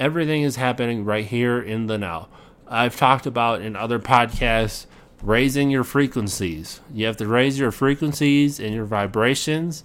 Everything 0.00 0.40
is 0.40 0.56
happening 0.56 1.04
right 1.04 1.26
here 1.26 1.60
in 1.60 1.86
the 1.86 1.98
now. 1.98 2.28
I've 2.66 2.96
talked 2.96 3.26
about 3.26 3.60
in 3.60 3.76
other 3.76 3.98
podcasts 3.98 4.86
raising 5.22 5.68
your 5.68 5.84
frequencies. 5.84 6.80
You 6.90 7.04
have 7.04 7.18
to 7.18 7.26
raise 7.26 7.58
your 7.58 7.72
frequencies 7.72 8.58
and 8.58 8.74
your 8.74 8.86
vibrations 8.86 9.84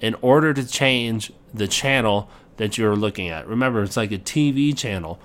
in 0.00 0.16
order 0.20 0.52
to 0.52 0.66
change 0.66 1.32
the 1.54 1.68
channel 1.68 2.28
that 2.56 2.76
you're 2.76 2.96
looking 2.96 3.28
at. 3.28 3.46
Remember, 3.46 3.84
it's 3.84 3.96
like 3.96 4.10
a 4.10 4.18
TV 4.18 4.76
channel 4.76 5.20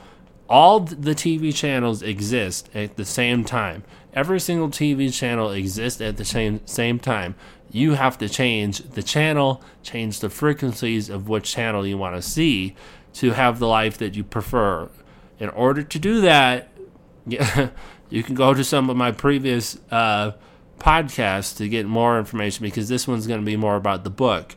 all 0.50 0.80
the 0.80 1.16
TV 1.16 1.54
channels 1.54 2.02
exist 2.02 2.70
at 2.74 2.98
the 2.98 3.06
same 3.06 3.44
time. 3.44 3.84
Every 4.16 4.40
single 4.40 4.70
TV 4.70 5.14
channel 5.14 5.52
exists 5.52 6.00
at 6.00 6.16
the 6.16 6.24
same 6.26 6.66
same 6.66 7.00
time. 7.00 7.36
You 7.70 7.96
have 7.96 8.18
to 8.20 8.30
change 8.30 8.80
the 8.80 9.04
channel, 9.04 9.62
change 9.84 10.22
the 10.22 10.30
frequencies 10.30 11.10
of 11.10 11.28
which 11.28 11.52
channel 11.52 11.86
you 11.86 11.98
want 11.98 12.16
to 12.16 12.22
see 12.22 12.76
to 13.16 13.32
have 13.32 13.60
the 13.60 13.68
life 13.68 13.98
that 13.98 14.16
you 14.16 14.24
prefer. 14.24 14.90
In 15.40 15.50
order 15.50 15.84
to 15.84 16.00
do 16.00 16.22
that, 16.22 16.70
you 18.10 18.24
can 18.24 18.36
go 18.36 18.54
to 18.54 18.64
some 18.64 18.90
of 18.90 18.96
my 18.96 19.12
previous 19.12 19.78
uh, 19.92 20.32
podcasts 20.80 21.58
to 21.58 21.68
get 21.68 21.86
more 21.86 22.18
information 22.18 22.64
because 22.64 22.88
this 22.88 23.08
one's 23.08 23.28
going 23.28 23.42
to 23.42 23.46
be 23.46 23.58
more 23.58 23.76
about 23.76 24.06
the 24.06 24.10
book. 24.10 24.56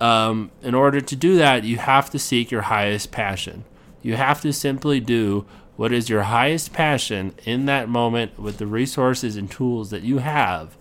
Um, 0.00 0.50
in 0.62 0.74
order 0.74 1.00
to 1.00 1.16
do 1.16 1.36
that, 1.36 1.64
you 1.64 1.78
have 1.78 2.10
to 2.10 2.18
seek 2.18 2.50
your 2.50 2.62
highest 2.62 3.10
passion. 3.10 3.64
You 4.02 4.16
have 4.16 4.40
to 4.42 4.52
simply 4.52 5.00
do 5.00 5.46
what 5.76 5.92
is 5.92 6.08
your 6.08 6.22
highest 6.22 6.72
passion 6.72 7.34
in 7.44 7.66
that 7.66 7.88
moment 7.88 8.38
with 8.38 8.58
the 8.58 8.66
resources 8.66 9.36
and 9.36 9.50
tools 9.50 9.90
that 9.90 10.02
you 10.02 10.18
have 10.18 10.76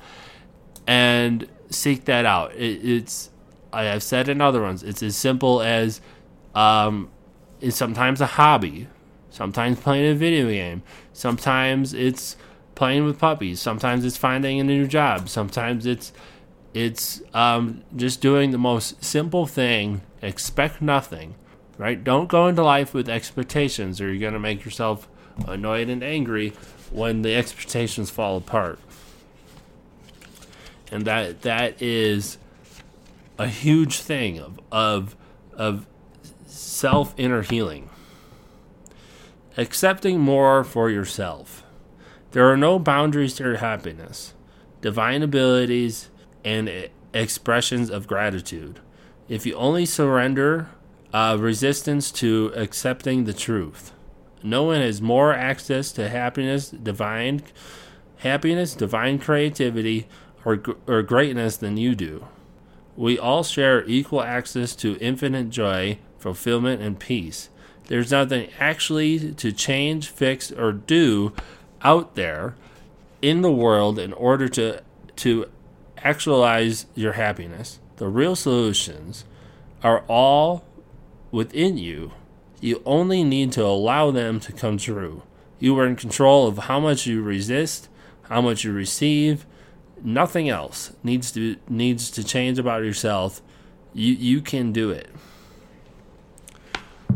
and 0.87 1.47
seek 1.69 2.05
that 2.05 2.25
out. 2.25 2.53
It, 2.55 2.83
it's, 2.83 3.29
I 3.73 3.83
have 3.83 4.03
said 4.03 4.29
in 4.29 4.41
other 4.41 4.61
ones, 4.61 4.83
it's 4.83 5.03
as 5.03 5.15
simple 5.15 5.61
as 5.61 5.99
um, 6.53 7.09
it's 7.61 7.75
sometimes 7.75 8.21
a 8.21 8.25
hobby, 8.25 8.87
sometimes 9.29 9.79
playing 9.79 10.11
a 10.11 10.15
video 10.15 10.49
game, 10.49 10.83
sometimes 11.13 11.93
it's 11.93 12.37
playing 12.75 13.05
with 13.05 13.19
puppies, 13.19 13.59
sometimes 13.59 14.05
it's 14.05 14.17
finding 14.17 14.59
a 14.59 14.63
new 14.63 14.87
job, 14.87 15.29
sometimes 15.29 15.85
it's 15.85 16.11
it's 16.73 17.21
um, 17.33 17.83
just 17.95 18.19
doing 18.19 18.51
the 18.51 18.57
most 18.57 19.01
simple 19.01 19.47
thing, 19.47 20.01
expect 20.21 20.81
nothing, 20.81 21.35
right? 21.77 22.03
Don't 22.03 22.27
go 22.27 22.47
into 22.47 22.63
life 22.63 22.93
with 22.93 23.09
expectations, 23.09 23.99
or 23.99 24.07
you're 24.07 24.19
going 24.19 24.33
to 24.33 24.39
make 24.39 24.63
yourself 24.65 25.07
annoyed 25.47 25.89
and 25.89 26.03
angry 26.03 26.53
when 26.91 27.21
the 27.21 27.35
expectations 27.35 28.09
fall 28.09 28.37
apart. 28.37 28.79
And 30.91 31.05
that 31.05 31.41
that 31.41 31.81
is 31.81 32.37
a 33.37 33.47
huge 33.47 33.99
thing 33.99 34.39
of 34.39 34.59
of 34.71 35.15
of 35.53 35.87
self 36.45 37.13
inner 37.17 37.41
healing. 37.41 37.89
Accepting 39.57 40.19
more 40.19 40.63
for 40.63 40.89
yourself. 40.89 41.63
There 42.31 42.51
are 42.51 42.57
no 42.57 42.77
boundaries 42.77 43.35
to 43.35 43.43
your 43.43 43.57
happiness, 43.57 44.33
divine 44.81 45.23
abilities, 45.23 46.09
and 46.43 46.89
expressions 47.13 47.89
of 47.89 48.07
gratitude. 48.07 48.81
If 49.29 49.45
you 49.45 49.55
only 49.55 49.85
surrender 49.85 50.69
uh, 51.15 51.37
resistance 51.39 52.11
to 52.11 52.51
accepting 52.57 53.23
the 53.23 53.33
truth. 53.33 53.93
No 54.43 54.63
one 54.63 54.81
has 54.81 55.01
more 55.01 55.33
access 55.33 55.93
to 55.93 56.09
happiness, 56.09 56.69
divine 56.69 57.41
happiness, 58.17 58.75
divine 58.75 59.17
creativity, 59.17 60.09
or, 60.43 60.61
or 60.85 61.01
greatness 61.03 61.55
than 61.55 61.77
you 61.77 61.95
do. 61.95 62.27
We 62.97 63.17
all 63.17 63.45
share 63.45 63.85
equal 63.85 64.23
access 64.23 64.75
to 64.75 64.97
infinite 64.97 65.51
joy, 65.51 65.99
fulfillment, 66.19 66.81
and 66.81 66.99
peace. 66.99 67.47
There's 67.87 68.11
nothing 68.11 68.49
actually 68.59 69.33
to 69.35 69.53
change, 69.53 70.09
fix, 70.09 70.51
or 70.51 70.73
do 70.73 71.31
out 71.81 72.15
there 72.15 72.55
in 73.21 73.39
the 73.39 73.51
world 73.51 73.97
in 73.99 74.11
order 74.11 74.49
to 74.49 74.81
to 75.15 75.45
actualize 75.99 76.87
your 76.93 77.13
happiness. 77.13 77.79
The 77.95 78.09
real 78.09 78.35
solutions 78.35 79.23
are 79.81 80.03
all 80.09 80.65
within 81.31 81.77
you. 81.77 82.11
You 82.61 82.81
only 82.85 83.23
need 83.23 83.51
to 83.53 83.63
allow 83.63 84.11
them 84.11 84.39
to 84.41 84.51
come 84.51 84.77
true. 84.77 85.23
You 85.59 85.77
are 85.79 85.85
in 85.85 85.95
control 85.95 86.47
of 86.47 86.57
how 86.57 86.79
much 86.79 87.05
you 87.05 87.21
resist, 87.21 87.89
how 88.23 88.41
much 88.41 88.63
you 88.63 88.71
receive. 88.71 89.45
Nothing 90.03 90.49
else 90.49 90.93
needs 91.03 91.31
to 91.33 91.55
needs 91.67 92.11
to 92.11 92.23
change 92.23 92.59
about 92.59 92.83
yourself. 92.83 93.41
You 93.93 94.13
you 94.13 94.41
can 94.41 94.71
do 94.71 94.89
it. 94.91 95.09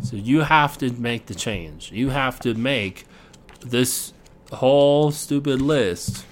So 0.01 0.15
you 0.15 0.41
have 0.41 0.77
to 0.77 0.91
make 0.91 1.25
the 1.25 1.35
change. 1.35 1.91
You 1.91 2.09
have 2.09 2.39
to 2.41 2.53
make 2.53 3.05
this 3.61 4.13
whole 4.51 5.11
stupid 5.11 5.61
list 5.61 6.25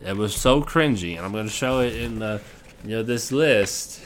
that 0.00 0.16
was 0.16 0.34
so 0.34 0.62
cringy, 0.62 1.16
and 1.16 1.26
I'm 1.26 1.32
going 1.32 1.46
to 1.46 1.52
show 1.52 1.80
it 1.80 1.94
in 1.94 2.20
the 2.20 2.40
you 2.84 2.90
know 2.90 3.02
this 3.02 3.32
list. 3.32 4.00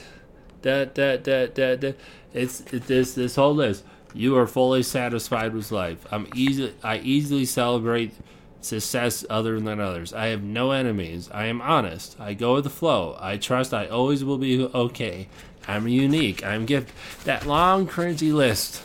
Da 0.62 0.86
da 0.86 1.16
da 1.16 1.46
da 1.46 1.76
da. 1.76 1.92
It's 2.34 2.60
it, 2.72 2.86
this 2.86 3.14
this 3.14 3.36
whole 3.36 3.54
list. 3.54 3.84
You 4.12 4.36
are 4.36 4.46
fully 4.46 4.82
satisfied 4.82 5.54
with 5.54 5.72
life. 5.72 6.06
I'm 6.10 6.28
easy. 6.34 6.74
I 6.82 6.98
easily 6.98 7.46
celebrate 7.46 8.12
success 8.60 9.24
other 9.30 9.60
than 9.60 9.80
others. 9.80 10.12
I 10.12 10.26
have 10.26 10.42
no 10.42 10.70
enemies. 10.72 11.30
I 11.32 11.46
am 11.46 11.60
honest. 11.60 12.18
I 12.20 12.34
go 12.34 12.54
with 12.54 12.64
the 12.64 12.70
flow. 12.70 13.16
I 13.20 13.36
trust 13.36 13.72
I 13.72 13.86
always 13.86 14.24
will 14.24 14.38
be 14.38 14.64
okay. 14.64 15.28
I'm 15.66 15.88
unique. 15.88 16.44
I'm 16.44 16.66
gifted. 16.66 16.94
That 17.24 17.46
long, 17.46 17.86
cringy 17.86 18.32
list. 18.32 18.82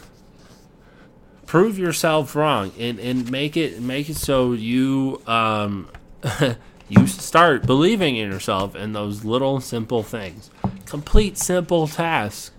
Prove 1.46 1.80
yourself 1.80 2.36
wrong 2.36 2.72
and, 2.78 3.00
and 3.00 3.30
make 3.32 3.58
it 3.58 3.82
make 3.82 4.10
it 4.10 4.18
so 4.18 4.54
you 4.54 5.22
um 5.26 5.90
you 6.90 7.08
start 7.08 7.66
believing 7.66 8.18
in 8.18 8.32
yourself 8.32 8.76
and 8.76 8.96
those 8.96 9.26
little 9.26 9.60
simple 9.60 10.04
things. 10.04 10.52
Complete 10.86 11.38
simple 11.38 11.88
tasks. 11.88 12.52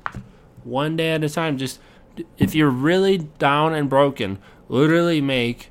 One 0.65 0.97
day 0.97 1.13
at 1.13 1.25
a 1.25 1.29
time. 1.29 1.59
Just 1.59 1.81
if 2.39 2.55
you're 2.55 2.71
really 2.71 3.19
down 3.19 3.75
and 3.75 3.89
broken, 3.89 4.39
literally 4.69 5.21
make 5.21 5.71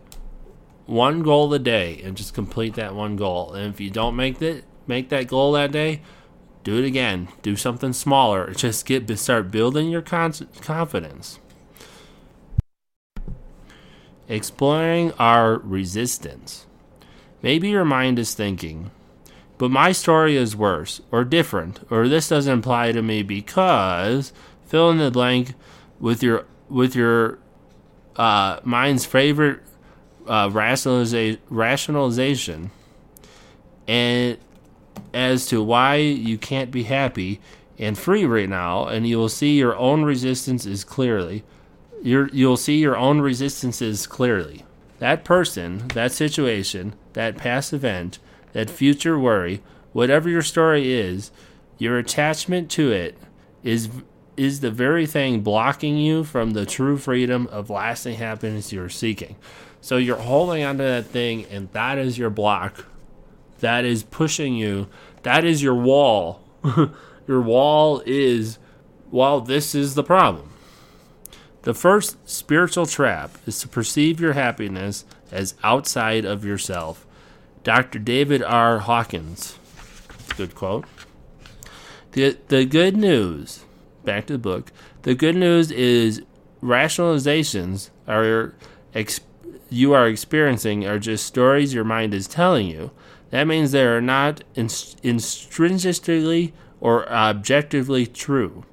one 0.85 1.21
goal 1.21 1.53
a 1.53 1.59
day 1.59 2.01
and 2.03 2.17
just 2.17 2.33
complete 2.33 2.73
that 2.75 2.95
one 2.95 3.15
goal. 3.15 3.53
And 3.53 3.73
if 3.73 3.79
you 3.79 3.89
don't 3.89 4.15
make 4.15 4.39
that 4.39 4.63
make 4.87 5.09
that 5.09 5.27
goal 5.27 5.51
that 5.53 5.71
day, 5.71 6.01
do 6.63 6.77
it 6.77 6.85
again. 6.85 7.27
Do 7.41 7.55
something 7.55 7.93
smaller. 7.93 8.53
Just 8.53 8.85
get 8.85 9.09
start 9.17 9.51
building 9.51 9.89
your 9.89 10.01
confidence. 10.01 11.39
Exploring 14.27 15.11
our 15.13 15.57
resistance. 15.59 16.65
Maybe 17.41 17.69
your 17.69 17.85
mind 17.85 18.19
is 18.19 18.33
thinking, 18.33 18.91
but 19.57 19.71
my 19.71 19.91
story 19.91 20.35
is 20.35 20.55
worse 20.55 21.01
or 21.11 21.23
different, 21.23 21.79
or 21.89 22.07
this 22.07 22.29
doesn't 22.29 22.59
apply 22.59 22.91
to 22.91 23.01
me 23.01 23.23
because 23.23 24.33
fill 24.69 24.89
in 24.91 24.97
the 24.97 25.11
blank 25.11 25.53
with 25.99 26.23
your 26.23 26.45
with 26.69 26.95
your 26.95 27.39
uh, 28.15 28.59
mind's 28.63 29.05
favorite 29.05 29.59
uh, 30.27 30.47
rationaliza- 30.49 31.39
rationalization 31.49 32.71
and 33.87 34.37
as 35.13 35.47
to 35.47 35.63
why 35.63 35.95
you 35.95 36.37
can't 36.37 36.69
be 36.69 36.83
happy 36.83 37.41
and 37.79 37.97
free 37.97 38.25
right 38.25 38.49
now, 38.49 38.85
and 38.85 39.07
you 39.07 39.17
will 39.17 39.29
see 39.29 39.57
your 39.57 39.75
own 39.75 40.03
resistances 40.03 40.83
clearly. 40.83 41.43
you 42.03 42.29
you'll 42.31 42.57
see 42.57 42.77
your 42.77 42.97
own 42.97 43.21
resistances 43.21 44.05
clearly. 44.05 44.65
That 44.99 45.23
person, 45.23 45.87
that 45.89 46.11
situation, 46.11 46.93
that 47.13 47.37
past 47.37 47.73
event, 47.73 48.19
that 48.51 48.69
future 48.69 49.17
worry, 49.17 49.63
whatever 49.93 50.29
your 50.29 50.41
story 50.41 50.91
is, 50.91 51.31
your 51.77 51.97
attachment 51.97 52.69
to 52.71 52.91
it 52.91 53.17
is 53.63 53.89
is 54.39 54.61
the 54.61 54.71
very 54.71 55.05
thing 55.05 55.41
blocking 55.41 55.97
you 55.97 56.23
from 56.23 56.51
the 56.51 56.65
true 56.65 56.97
freedom 56.97 57.45
of 57.47 57.69
lasting 57.69 58.15
happiness 58.15 58.71
you're 58.71 58.87
seeking. 58.87 59.35
So 59.81 59.97
you're 59.97 60.15
holding 60.15 60.63
onto 60.63 60.83
that 60.83 61.07
thing, 61.07 61.45
and 61.51 61.69
that 61.73 61.97
is 61.97 62.17
your 62.17 62.29
block. 62.29 62.85
That 63.59 63.83
is 63.83 64.03
pushing 64.03 64.55
you. 64.55 64.87
That 65.23 65.43
is 65.43 65.61
your 65.61 65.75
wall. 65.75 66.41
your 67.27 67.41
wall 67.41 68.01
is, 68.05 68.59
well, 69.11 69.41
this 69.41 69.75
is 69.75 69.95
the 69.95 70.03
problem. 70.03 70.49
The 71.63 71.73
first 71.73 72.17
spiritual 72.27 72.85
trap 72.85 73.37
is 73.45 73.59
to 73.59 73.67
perceive 73.67 74.21
your 74.21 74.33
happiness 74.33 75.03
as 75.33 75.55
outside 75.63 76.23
of 76.23 76.45
yourself. 76.45 77.05
Dr. 77.65 77.99
David 77.99 78.41
R. 78.41 78.79
Hawkins. 78.79 79.57
Good 80.37 80.55
quote. 80.55 80.85
The, 82.13 82.37
the 82.47 82.63
good 82.63 82.95
news, 82.95 83.65
back 84.03 84.25
to 84.27 84.33
the 84.33 84.39
book, 84.39 84.71
the 85.03 85.15
good 85.15 85.35
news 85.35 85.71
is 85.71 86.21
rationalizations 86.61 87.89
are 88.07 88.53
ex- 88.93 89.21
you 89.69 89.93
are 89.93 90.07
experiencing 90.07 90.85
are 90.85 90.99
just 90.99 91.25
stories 91.25 91.73
your 91.73 91.83
mind 91.83 92.13
is 92.13 92.27
telling 92.27 92.67
you. 92.67 92.91
That 93.29 93.47
means 93.47 93.71
they 93.71 93.85
are 93.85 94.01
not 94.01 94.43
intrinsically 94.55 96.53
or 96.81 97.07
objectively 97.09 98.07
true. 98.07 98.63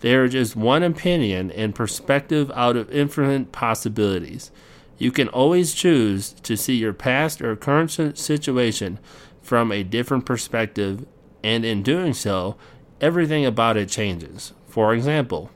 They 0.00 0.14
are 0.14 0.28
just 0.28 0.56
one 0.56 0.82
opinion 0.82 1.50
and 1.52 1.74
perspective 1.74 2.50
out 2.54 2.76
of 2.76 2.90
infinite 2.90 3.52
possibilities. 3.52 4.50
You 4.98 5.10
can 5.10 5.28
always 5.28 5.74
choose 5.74 6.32
to 6.42 6.56
see 6.56 6.74
your 6.74 6.92
past 6.92 7.40
or 7.40 7.56
current 7.56 7.90
situation 7.90 8.98
from 9.42 9.72
a 9.72 9.82
different 9.82 10.26
perspective, 10.26 11.06
and 11.42 11.64
in 11.64 11.82
doing 11.82 12.12
so, 12.14 12.56
everything 13.00 13.44
about 13.44 13.76
it 13.76 13.88
changes. 13.88 14.52
For 14.66 14.94
example, 14.94 15.50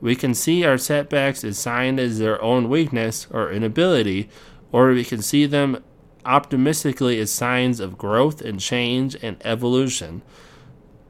we 0.00 0.14
can 0.14 0.34
see 0.34 0.64
our 0.64 0.78
setbacks 0.78 1.42
as 1.44 1.58
signs 1.58 2.00
as 2.00 2.18
their 2.18 2.40
own 2.42 2.68
weakness 2.68 3.26
or 3.30 3.50
inability, 3.50 4.28
or 4.72 4.90
we 4.90 5.04
can 5.04 5.22
see 5.22 5.46
them 5.46 5.82
optimistically 6.24 7.18
as 7.18 7.32
signs 7.32 7.80
of 7.80 7.98
growth 7.98 8.40
and 8.42 8.60
change 8.60 9.16
and 9.22 9.36
evolution. 9.44 10.22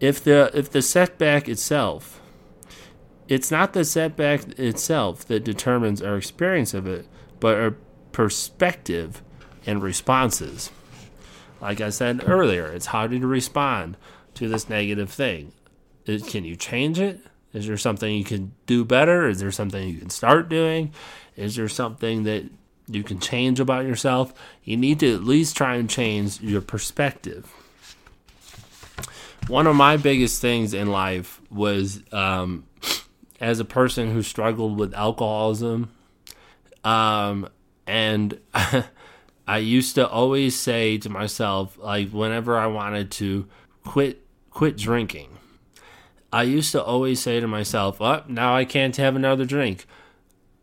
If 0.01 0.23
the 0.23 0.51
if 0.55 0.71
the 0.71 0.83
setback 0.83 1.49
itself, 1.49 2.21
it's 3.27 3.51
not 3.51 3.73
the 3.73 3.85
setback 3.85 4.59
itself 4.59 5.27
that 5.27 5.45
determines 5.45 6.01
our 6.01 6.17
experience 6.17 6.73
of 6.73 6.87
it, 6.87 7.07
but 7.41 7.57
our 7.57 7.77
perspective 8.13 9.23
and 9.67 9.83
responses. 9.83 10.71
Like 11.61 11.81
I 11.81 11.91
said 11.91 12.23
earlier, 12.27 12.67
it's 12.69 12.87
how 12.87 13.07
to 13.09 13.27
respond 13.27 13.97
to 14.35 14.49
this 14.49 14.69
negative 14.69 15.11
thing. 15.11 15.53
Can 16.17 16.45
you 16.45 16.57
change 16.57 16.99
it? 16.99 17.21
Is 17.53 17.67
there 17.67 17.77
something 17.77 18.15
you 18.15 18.25
can 18.25 18.53
do 18.67 18.85
better? 18.85 19.29
Is 19.29 19.41
there 19.41 19.51
something 19.51 19.89
you 19.89 19.99
can 19.99 20.11
start 20.11 20.49
doing? 20.49 20.93
Is 21.37 21.57
there 21.57 21.69
something 21.69 22.25
that 22.25 22.45
you 22.87 23.03
can 23.03 23.21
change 23.21 23.61
about 23.61 23.85
yourself? 23.85 24.33
You 24.65 24.77
need 24.77 25.01
to 25.01 25.15
at 25.15 25.25
least 25.25 25.57
try 25.57 25.77
and 25.77 25.89
change 25.89 26.41
your 26.41 26.61
perspective. 26.61 27.53
One 29.49 29.67
of 29.67 29.77
my 29.77 29.97
biggest 29.97 30.43
things 30.43 30.75
in 30.75 30.91
life 30.91 31.41
was 31.51 32.03
um, 32.13 32.67
as 33.41 33.61
a 33.61 33.65
person 33.65 34.11
who 34.11 34.23
struggled 34.23 34.79
with 34.79 34.93
alcoholism, 34.95 35.91
um, 36.85 37.49
and 37.87 38.39
I 39.49 39.59
used 39.59 39.95
to 39.95 40.07
always 40.07 40.59
say 40.59 40.99
to 40.99 41.09
myself, 41.09 41.79
like 41.79 42.11
whenever 42.11 42.59
I 42.59 42.67
wanted 42.67 43.11
to 43.13 43.47
quit 43.85 44.23
quit 44.51 44.77
drinking, 44.77 45.39
I 46.33 46.43
used 46.43 46.73
to 46.73 46.83
always 46.83 47.21
say 47.21 47.41
to 47.41 47.49
myself, 47.49 48.01
"Oh, 48.01 48.23
now 48.29 48.55
I 48.55 48.65
can't 48.65 48.97
have 48.97 49.17
another 49.17 49.45
drink." 49.45 49.87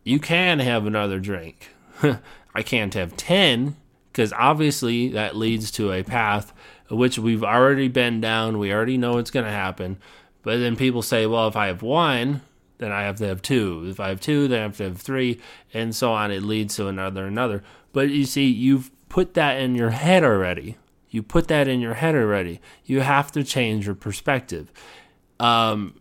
You 0.04 0.20
can 0.20 0.60
have 0.60 0.86
another 0.86 1.20
drink. 1.20 1.70
I 2.56 2.62
can't 2.62 2.94
have 2.94 3.18
10 3.18 3.76
because 4.12 4.32
obviously 4.34 5.10
that 5.10 5.36
leads 5.36 5.72
to 5.72 5.92
a 5.92 6.04
path 6.04 6.54
which 6.90 7.18
we've 7.18 7.44
already 7.44 7.88
been 7.88 8.22
down. 8.22 8.60
We 8.60 8.72
already 8.72 8.98
know 8.98 9.18
it's 9.18 9.32
going 9.32 9.46
to 9.46 9.52
happen. 9.52 9.98
But 10.44 10.60
then 10.60 10.76
people 10.76 11.02
say, 11.02 11.26
well, 11.26 11.48
if 11.48 11.56
I 11.56 11.68
have 11.68 11.82
one, 11.82 12.42
then 12.78 12.92
I 12.92 13.04
have 13.04 13.18
to 13.18 13.28
have 13.28 13.42
two. 13.42 13.86
If 13.90 14.00
I 14.00 14.10
have 14.10 14.22
two, 14.22 14.48
then 14.48 14.60
I 14.60 14.64
have 14.64 14.78
to 14.78 14.84
have 14.84 15.02
three, 15.02 15.42
and 15.74 15.96
so 15.96 16.12
on. 16.14 16.32
It 16.32 16.44
leads 16.44 16.76
to 16.76 16.88
another, 16.88 17.26
another. 17.26 17.64
But 17.94 18.10
you 18.10 18.26
see, 18.26 18.46
you've 18.46 18.92
put 19.10 19.34
that 19.34 19.60
in 19.60 19.76
your 19.76 19.90
head 19.90 20.24
already. 20.24 20.78
You 21.10 21.24
put 21.24 21.48
that 21.48 21.68
in 21.68 21.80
your 21.80 21.96
head 21.96 22.14
already. 22.14 22.60
You 22.84 23.02
have 23.02 23.32
to 23.32 23.44
change 23.44 23.86
your 23.86 23.96
perspective. 23.96 24.72
Um, 25.40 25.96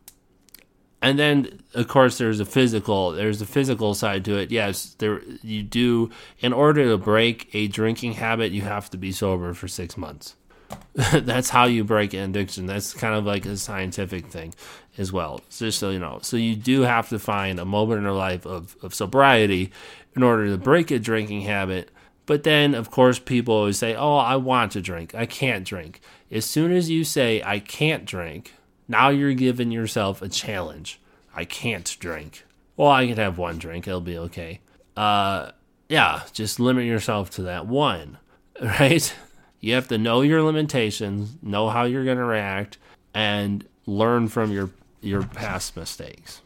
and 1.04 1.18
then 1.18 1.60
of 1.74 1.86
course 1.86 2.16
there's 2.16 2.40
a 2.40 2.46
physical 2.46 3.12
there's 3.12 3.42
a 3.42 3.46
physical 3.46 3.94
side 3.94 4.24
to 4.24 4.38
it. 4.38 4.50
Yes 4.50 4.94
there 4.98 5.20
you 5.42 5.62
do 5.62 6.10
in 6.40 6.52
order 6.52 6.84
to 6.88 6.96
break 6.96 7.54
a 7.54 7.68
drinking 7.68 8.14
habit 8.14 8.52
you 8.52 8.62
have 8.62 8.88
to 8.90 8.96
be 8.96 9.12
sober 9.12 9.52
for 9.52 9.68
six 9.68 9.98
months. 9.98 10.34
That's 10.94 11.50
how 11.50 11.66
you 11.66 11.84
break 11.84 12.14
an 12.14 12.30
addiction. 12.30 12.66
That's 12.66 12.94
kind 12.94 13.14
of 13.14 13.26
like 13.26 13.44
a 13.44 13.58
scientific 13.58 14.28
thing 14.28 14.54
as 14.96 15.12
well 15.12 15.42
just 15.50 15.78
so 15.78 15.90
you 15.90 15.98
know. 15.98 16.20
So 16.22 16.38
you 16.38 16.56
do 16.56 16.80
have 16.82 17.10
to 17.10 17.18
find 17.18 17.60
a 17.60 17.66
moment 17.66 17.98
in 17.98 18.04
your 18.04 18.12
life 18.12 18.46
of, 18.46 18.74
of 18.82 18.94
sobriety 18.94 19.72
in 20.16 20.22
order 20.22 20.48
to 20.48 20.56
break 20.56 20.90
a 20.90 20.98
drinking 20.98 21.42
habit. 21.42 21.90
But 22.24 22.44
then 22.44 22.74
of 22.74 22.90
course 22.90 23.18
people 23.18 23.54
always 23.54 23.78
say 23.78 23.94
oh 23.94 24.16
i 24.16 24.36
want 24.36 24.72
to 24.72 24.80
drink. 24.80 25.14
I 25.14 25.26
can't 25.26 25.66
drink. 25.66 26.00
As 26.30 26.46
soon 26.46 26.72
as 26.72 26.88
you 26.88 27.04
say 27.04 27.42
i 27.44 27.58
can't 27.58 28.06
drink 28.06 28.54
now 28.88 29.08
you're 29.08 29.34
giving 29.34 29.70
yourself 29.70 30.22
a 30.22 30.28
challenge. 30.28 31.00
I 31.34 31.44
can't 31.44 31.96
drink. 31.98 32.44
Well, 32.76 32.90
I 32.90 33.06
can 33.06 33.16
have 33.16 33.38
one 33.38 33.58
drink. 33.58 33.86
It'll 33.86 34.00
be 34.00 34.18
okay. 34.18 34.60
Uh, 34.96 35.50
yeah, 35.88 36.22
just 36.32 36.60
limit 36.60 36.86
yourself 36.86 37.30
to 37.30 37.42
that 37.42 37.66
one, 37.66 38.18
right? 38.62 39.14
You 39.60 39.74
have 39.74 39.88
to 39.88 39.98
know 39.98 40.20
your 40.20 40.42
limitations, 40.42 41.36
know 41.42 41.68
how 41.68 41.84
you're 41.84 42.04
going 42.04 42.18
to 42.18 42.24
react, 42.24 42.78
and 43.14 43.66
learn 43.86 44.28
from 44.28 44.52
your 44.52 44.70
your 45.00 45.22
past 45.22 45.76
mistakes. 45.76 46.40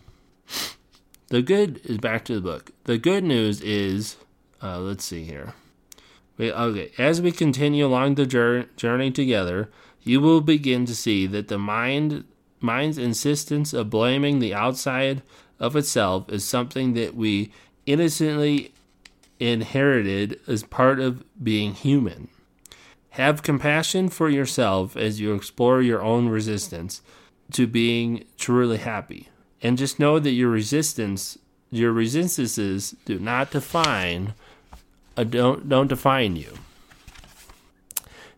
The 1.28 1.42
good 1.42 1.80
is 1.84 1.98
back 1.98 2.24
to 2.24 2.34
the 2.34 2.40
book. 2.40 2.72
The 2.84 2.98
good 2.98 3.22
news 3.22 3.60
is, 3.60 4.16
uh, 4.62 4.80
let's 4.80 5.04
see 5.04 5.24
here. 5.24 5.54
Wait, 6.38 6.52
okay, 6.52 6.90
as 6.98 7.20
we 7.20 7.32
continue 7.32 7.84
along 7.84 8.14
the 8.14 8.66
journey 8.76 9.10
together, 9.10 9.68
you 10.08 10.20
will 10.20 10.40
begin 10.40 10.86
to 10.86 10.94
see 10.94 11.26
that 11.26 11.48
the 11.48 11.58
mind 11.58 12.24
mind's 12.60 12.98
insistence 12.98 13.72
of 13.72 13.90
blaming 13.90 14.38
the 14.38 14.54
outside 14.54 15.22
of 15.60 15.76
itself 15.76 16.28
is 16.30 16.44
something 16.44 16.94
that 16.94 17.14
we 17.14 17.52
innocently 17.86 18.72
inherited 19.38 20.40
as 20.48 20.62
part 20.64 20.98
of 20.98 21.24
being 21.42 21.72
human. 21.72 22.28
Have 23.10 23.42
compassion 23.42 24.08
for 24.08 24.28
yourself 24.28 24.96
as 24.96 25.20
you 25.20 25.34
explore 25.34 25.82
your 25.82 26.02
own 26.02 26.28
resistance 26.28 27.00
to 27.52 27.66
being 27.66 28.24
truly 28.36 28.78
happy. 28.78 29.28
And 29.62 29.78
just 29.78 29.98
know 29.98 30.18
that 30.18 30.30
your 30.30 30.50
resistance, 30.50 31.38
your 31.70 31.92
resistances 31.92 32.94
do 33.04 33.18
not 33.18 33.50
define 33.50 34.34
uh, 35.16 35.24
don't 35.24 35.68
don't 35.68 35.88
define 35.88 36.36
you. 36.36 36.56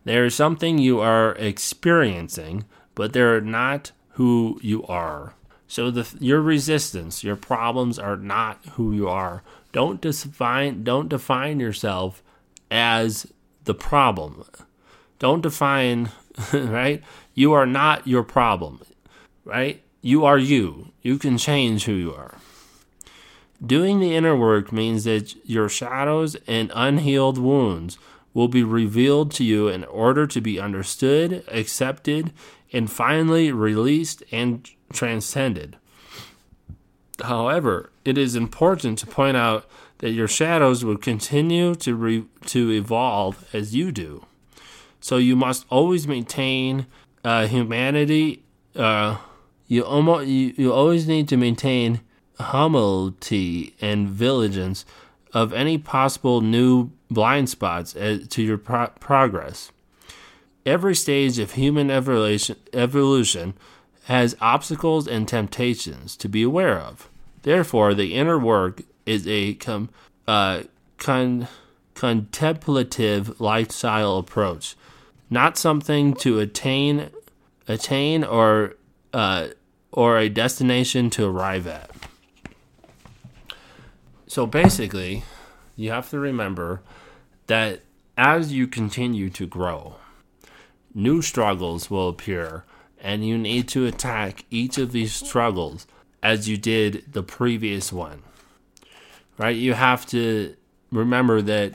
There 0.03 0.25
is 0.25 0.35
something 0.35 0.77
you 0.77 0.99
are 0.99 1.33
experiencing, 1.35 2.65
but 2.95 3.13
they're 3.13 3.41
not 3.41 3.91
who 4.11 4.59
you 4.61 4.83
are. 4.85 5.33
So 5.67 5.89
the 5.89 6.07
your 6.19 6.41
resistance, 6.41 7.23
your 7.23 7.35
problems 7.35 7.97
are 7.97 8.17
not 8.17 8.59
who 8.73 8.91
you 8.91 9.07
are. 9.07 9.43
Don't 9.71 10.01
define 10.01 10.83
don't 10.83 11.07
define 11.07 11.59
yourself 11.59 12.21
as 12.69 13.31
the 13.63 13.73
problem. 13.73 14.43
Don't 15.19 15.41
define, 15.41 16.09
right? 16.53 17.03
You 17.35 17.53
are 17.53 17.65
not 17.65 18.07
your 18.07 18.23
problem, 18.23 18.81
right? 19.45 19.81
You 20.01 20.25
are 20.25 20.37
you. 20.37 20.91
You 21.03 21.17
can 21.17 21.37
change 21.37 21.85
who 21.85 21.93
you 21.93 22.13
are. 22.13 22.35
Doing 23.63 23.99
the 23.99 24.15
inner 24.15 24.35
work 24.35 24.71
means 24.71 25.03
that 25.03 25.35
your 25.47 25.69
shadows 25.69 26.35
and 26.47 26.71
unhealed 26.73 27.37
wounds 27.37 27.99
will 28.33 28.47
be 28.47 28.63
revealed 28.63 29.31
to 29.31 29.43
you 29.43 29.67
in 29.67 29.83
order 29.85 30.25
to 30.27 30.41
be 30.41 30.59
understood, 30.59 31.43
accepted, 31.47 32.31
and 32.71 32.91
finally 32.91 33.51
released 33.51 34.23
and 34.31 34.69
transcended. 34.93 35.77
However, 37.21 37.91
it 38.05 38.17
is 38.17 38.35
important 38.35 38.97
to 38.99 39.07
point 39.07 39.37
out 39.37 39.65
that 39.99 40.11
your 40.11 40.27
shadows 40.27 40.83
will 40.83 40.97
continue 40.97 41.75
to 41.75 41.95
re- 41.95 42.25
to 42.47 42.71
evolve 42.71 43.47
as 43.53 43.75
you 43.75 43.91
do. 43.91 44.25
So 44.99 45.17
you 45.17 45.35
must 45.35 45.65
always 45.69 46.07
maintain 46.07 46.87
uh, 47.23 47.47
humanity. 47.47 48.43
Uh, 48.75 49.17
you 49.67 49.83
almost 49.83 50.27
you, 50.27 50.53
you 50.57 50.73
always 50.73 51.07
need 51.07 51.27
to 51.29 51.37
maintain 51.37 52.01
humility 52.51 53.75
and 53.79 54.09
vigilance 54.09 54.85
of 55.33 55.53
any 55.53 55.77
possible 55.77 56.41
new 56.41 56.91
blind 57.09 57.49
spots 57.49 57.93
to 57.93 58.41
your 58.41 58.57
pro- 58.57 58.87
progress. 58.99 59.71
Every 60.65 60.95
stage 60.95 61.39
of 61.39 61.53
human 61.53 61.89
evolution, 61.89 63.53
has 64.05 64.35
obstacles 64.41 65.07
and 65.07 65.27
temptations 65.27 66.15
to 66.17 66.27
be 66.27 66.43
aware 66.43 66.79
of. 66.79 67.07
Therefore, 67.43 67.93
the 67.93 68.15
inner 68.15 68.37
work 68.37 68.81
is 69.05 69.27
a 69.27 69.53
com, 69.53 69.89
uh, 70.27 70.63
con, 70.97 71.47
contemplative 71.93 73.39
lifestyle 73.39 74.17
approach 74.17 74.75
not 75.31 75.57
something 75.57 76.13
to 76.13 76.39
attain, 76.39 77.09
attain 77.67 78.23
or 78.23 78.75
uh, 79.13 79.47
or 79.91 80.17
a 80.17 80.29
destination 80.29 81.09
to 81.09 81.25
arrive 81.25 81.65
at. 81.65 81.89
So 84.31 84.45
basically, 84.45 85.23
you 85.75 85.91
have 85.91 86.09
to 86.11 86.17
remember 86.17 86.81
that 87.47 87.81
as 88.17 88.53
you 88.53 88.65
continue 88.65 89.29
to 89.31 89.45
grow, 89.45 89.95
new 90.93 91.21
struggles 91.21 91.91
will 91.91 92.07
appear, 92.07 92.63
and 93.01 93.27
you 93.27 93.37
need 93.37 93.67
to 93.67 93.85
attack 93.85 94.45
each 94.49 94.77
of 94.77 94.93
these 94.93 95.11
struggles 95.11 95.85
as 96.23 96.47
you 96.47 96.55
did 96.55 97.11
the 97.11 97.23
previous 97.23 97.91
one. 97.91 98.21
Right? 99.37 99.57
You 99.57 99.73
have 99.73 100.05
to 100.11 100.55
remember 100.93 101.41
that 101.41 101.73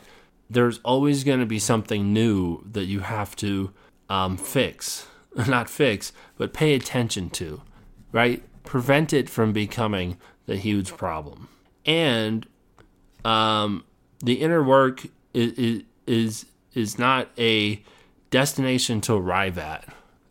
there's 0.48 0.78
always 0.78 1.24
going 1.24 1.40
to 1.40 1.44
be 1.44 1.58
something 1.58 2.10
new 2.10 2.64
that 2.72 2.86
you 2.86 3.00
have 3.00 3.36
to 3.36 3.70
um, 4.08 4.38
fix. 4.38 5.06
Not 5.46 5.68
fix, 5.68 6.10
but 6.38 6.54
pay 6.54 6.74
attention 6.74 7.28
to, 7.32 7.60
right? 8.12 8.42
Prevent 8.64 9.12
it 9.12 9.28
from 9.28 9.52
becoming 9.52 10.16
the 10.46 10.56
huge 10.56 10.96
problem. 10.96 11.50
And 11.86 12.46
um, 13.24 13.84
the 14.20 14.34
inner 14.34 14.62
work 14.62 15.06
is, 15.32 15.82
is 16.06 16.46
is 16.74 16.98
not 16.98 17.28
a 17.38 17.82
destination 18.30 19.00
to 19.02 19.14
arrive 19.14 19.56
at. 19.56 19.88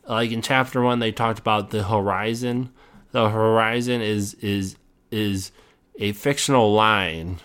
Like 0.08 0.32
in 0.32 0.42
chapter 0.42 0.82
one, 0.82 1.00
they 1.00 1.12
talked 1.12 1.40
about 1.40 1.72
the 1.72 1.84
horizon. 1.84 2.70
The 3.12 3.30
horizon 3.30 4.02
is 4.02 4.36
is 4.36 4.76
is 5.12 5.52
a 5.98 6.12
fictional 6.12 6.74
line, 6.74 7.40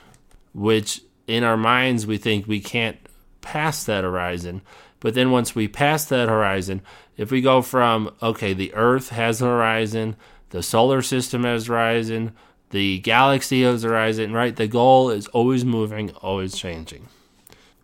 which 0.52 1.02
in 1.26 1.44
our 1.44 1.56
minds 1.56 2.06
we 2.06 2.18
think 2.18 2.46
we 2.46 2.60
can't 2.60 2.98
pass 3.40 3.84
that 3.84 4.04
horizon. 4.04 4.62
But 4.98 5.14
then 5.14 5.30
once 5.30 5.54
we 5.54 5.68
pass 5.68 6.04
that 6.06 6.28
horizon, 6.28 6.82
if 7.16 7.30
we 7.30 7.40
go 7.40 7.62
from, 7.62 8.14
okay, 8.22 8.52
the 8.52 8.74
Earth 8.74 9.10
has 9.10 9.40
a 9.40 9.46
horizon, 9.46 10.16
the 10.50 10.62
solar 10.62 11.00
system 11.00 11.44
has 11.44 11.68
a 11.68 11.72
horizon, 11.72 12.32
the 12.70 12.98
galaxy 13.00 13.62
a 13.64 13.78
horizon, 13.78 14.33
right? 14.33 14.54
The 14.54 14.68
goal 14.68 15.11
is 15.11 15.26
always 15.28 15.64
moving, 15.64 16.11
always 16.16 16.56
changing. 16.56 17.09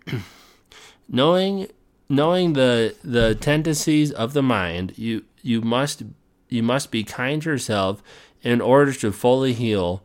knowing 1.10 1.68
knowing 2.10 2.54
the 2.54 2.96
the 3.04 3.36
tendencies 3.36 4.12
of 4.12 4.34
the 4.34 4.44
mind, 4.44 4.94
you 4.98 5.24
you 5.42 5.62
must 5.62 6.04
you 6.50 6.64
must 6.64 6.92
be 6.92 7.04
kind 7.04 7.42
to 7.42 7.52
yourself 7.52 8.02
in 8.42 8.62
order 8.62 8.94
to 8.94 9.12
fully 9.12 9.54
heal 9.54 10.04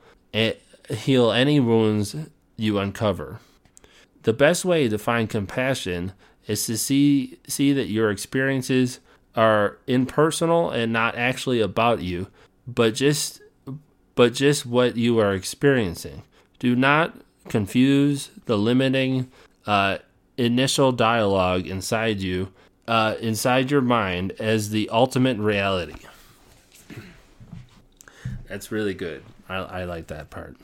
heal 0.90 1.30
any 1.30 1.60
wounds 1.60 2.16
you 2.56 2.78
uncover. 2.78 3.40
The 4.22 4.32
best 4.32 4.64
way 4.64 4.88
to 4.88 4.98
find 4.98 5.30
compassion 5.30 6.12
is 6.46 6.66
to 6.66 6.76
see 6.76 7.38
see 7.46 7.72
that 7.72 7.88
your 7.88 8.10
experiences 8.10 9.00
are 9.36 9.78
impersonal 9.86 10.70
and 10.70 10.92
not 10.92 11.14
actually 11.14 11.60
about 11.60 12.02
you, 12.02 12.26
but 12.66 12.94
just 12.94 13.40
but 14.18 14.34
just 14.34 14.66
what 14.66 14.96
you 14.96 15.20
are 15.20 15.32
experiencing. 15.32 16.24
Do 16.58 16.74
not 16.74 17.14
confuse 17.48 18.30
the 18.46 18.58
limiting 18.58 19.30
uh, 19.64 19.98
initial 20.36 20.90
dialogue 20.90 21.68
inside 21.68 22.18
you, 22.18 22.52
uh, 22.88 23.14
inside 23.20 23.70
your 23.70 23.80
mind, 23.80 24.32
as 24.40 24.70
the 24.70 24.90
ultimate 24.90 25.38
reality. 25.38 26.00
That's 28.48 28.72
really 28.72 28.92
good. 28.92 29.22
I, 29.48 29.58
I 29.58 29.84
like 29.84 30.08
that 30.08 30.30
part. 30.30 30.56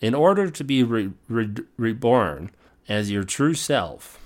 In 0.00 0.14
order 0.14 0.50
to 0.50 0.64
be 0.64 0.82
re- 0.82 1.10
re- 1.28 1.54
reborn 1.76 2.50
as 2.88 3.10
your 3.10 3.24
true 3.24 3.52
self, 3.52 4.18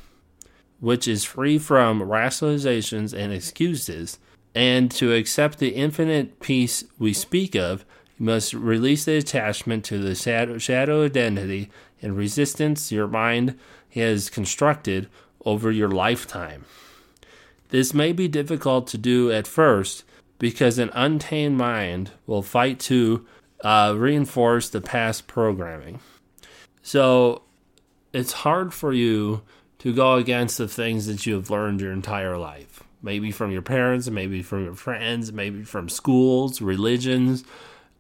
which 0.79 1.09
is 1.09 1.25
free 1.25 1.59
from 1.59 2.03
rationalizations 2.03 3.13
and 3.13 3.33
excuses, 3.33 4.21
and 4.55 4.93
to 4.93 5.13
accept 5.13 5.59
the 5.59 5.71
infinite 5.71 6.39
peace 6.39 6.85
we 7.01 7.13
speak 7.13 7.57
of, 7.57 7.85
you 8.19 8.27
must 8.27 8.55
release 8.55 9.05
the 9.05 9.17
attachment 9.17 9.85
to 9.87 9.99
the 9.99 10.15
shadow, 10.15 11.05
identity 11.05 11.71
and 12.01 12.17
resistance 12.17 12.93
your 12.93 13.09
mind 13.09 13.59
has 13.95 14.29
constructed 14.29 15.09
over 15.45 15.71
your 15.71 15.89
lifetime. 15.89 16.65
This 17.71 17.95
may 17.95 18.13
be 18.13 18.29
difficult 18.29 18.87
to 18.89 18.99
do 18.99 19.33
at 19.33 19.47
first 19.47 20.05
because 20.39 20.79
an 20.79 20.91
untamed 20.93 21.57
mind 21.57 22.11
will 22.27 22.43
fight 22.43 22.79
to 22.81 23.27
uh, 23.63 23.95
reinforce 23.97 24.69
the 24.69 24.81
past 24.81 25.27
programming. 25.27 26.01
So 26.83 27.43
it's 28.13 28.33
hard 28.33 28.75
for 28.75 28.93
you 28.93 29.43
to 29.79 29.95
go 29.95 30.15
against 30.15 30.59
the 30.59 30.69
things 30.69 31.07
that 31.07 31.27
you 31.27 31.35
have 31.35 31.51
learned 31.51 31.81
your 31.81 31.93
entire 31.93 32.37
life. 32.37 32.83
Maybe 33.03 33.31
from 33.31 33.51
your 33.51 33.63
parents, 33.63 34.09
maybe 34.09 34.43
from 34.43 34.65
your 34.65 34.75
friends, 34.75 35.33
maybe 35.33 35.63
from 35.65 35.89
schools, 35.89 36.61
religions, 36.61 37.45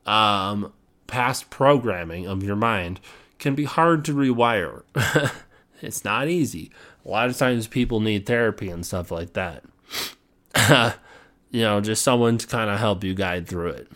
um, 0.07 0.73
past 1.07 1.51
programming 1.51 2.27
of 2.27 2.43
your 2.43 2.57
mind 2.57 3.01
can 3.39 3.55
be 3.55 3.65
hard 3.65 4.05
to 4.05 4.15
rewire. 4.15 4.83
it's 5.81 6.05
not 6.05 6.29
easy. 6.29 6.71
A 7.05 7.09
lot 7.09 7.29
of 7.29 7.37
times 7.37 7.67
people 7.67 8.01
need 8.01 8.27
therapy 8.27 8.69
and 8.69 8.85
stuff 8.85 9.11
like 9.11 9.35
that. 9.35 9.65
you 11.51 11.63
know, 11.63 11.81
just 11.81 12.03
someone 12.03 12.39
to 12.39 12.47
kind 12.47 12.71
of 12.71 12.79
help 12.79 13.05
you 13.05 13.15
guide 13.15 13.47
through 13.47 13.71
it. 13.71 13.89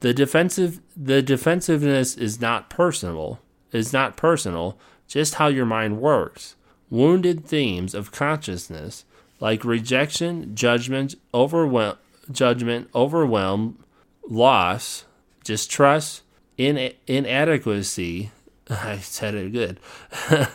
The 0.00 0.14
defensive 0.14 0.80
the 0.96 1.22
defensiveness 1.22 2.16
is 2.16 2.40
not 2.40 2.70
personal, 2.70 3.40
is 3.72 3.92
not 3.92 4.16
personal, 4.16 4.78
just 5.06 5.36
how 5.36 5.48
your 5.48 5.66
mind 5.66 6.00
works. 6.00 6.54
Wounded 6.90 7.44
themes 7.44 7.94
of 7.94 8.12
consciousness 8.12 9.04
like 9.40 9.64
rejection, 9.64 10.54
judgment, 10.54 11.14
overwhelm, 11.32 11.96
judgment, 12.30 12.88
overwhelm, 12.94 13.84
loss, 14.28 15.04
distrust, 15.48 16.22
in, 16.58 16.92
inadequacy. 17.06 18.30
I 18.70 18.98
said 18.98 19.34
it 19.34 19.50
good. 19.52 19.80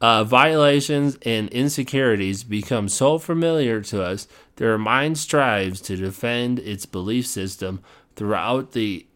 uh, 0.00 0.24
violations 0.24 1.16
and 1.24 1.48
insecurities 1.50 2.42
become 2.42 2.88
so 2.88 3.18
familiar 3.18 3.80
to 3.82 4.02
us 4.02 4.26
that 4.56 4.68
our 4.68 4.78
mind 4.78 5.16
strives 5.16 5.80
to 5.82 5.96
defend 5.96 6.58
its 6.58 6.86
belief 6.86 7.24
system 7.24 7.82
throughout 8.16 8.72
the 8.72 9.06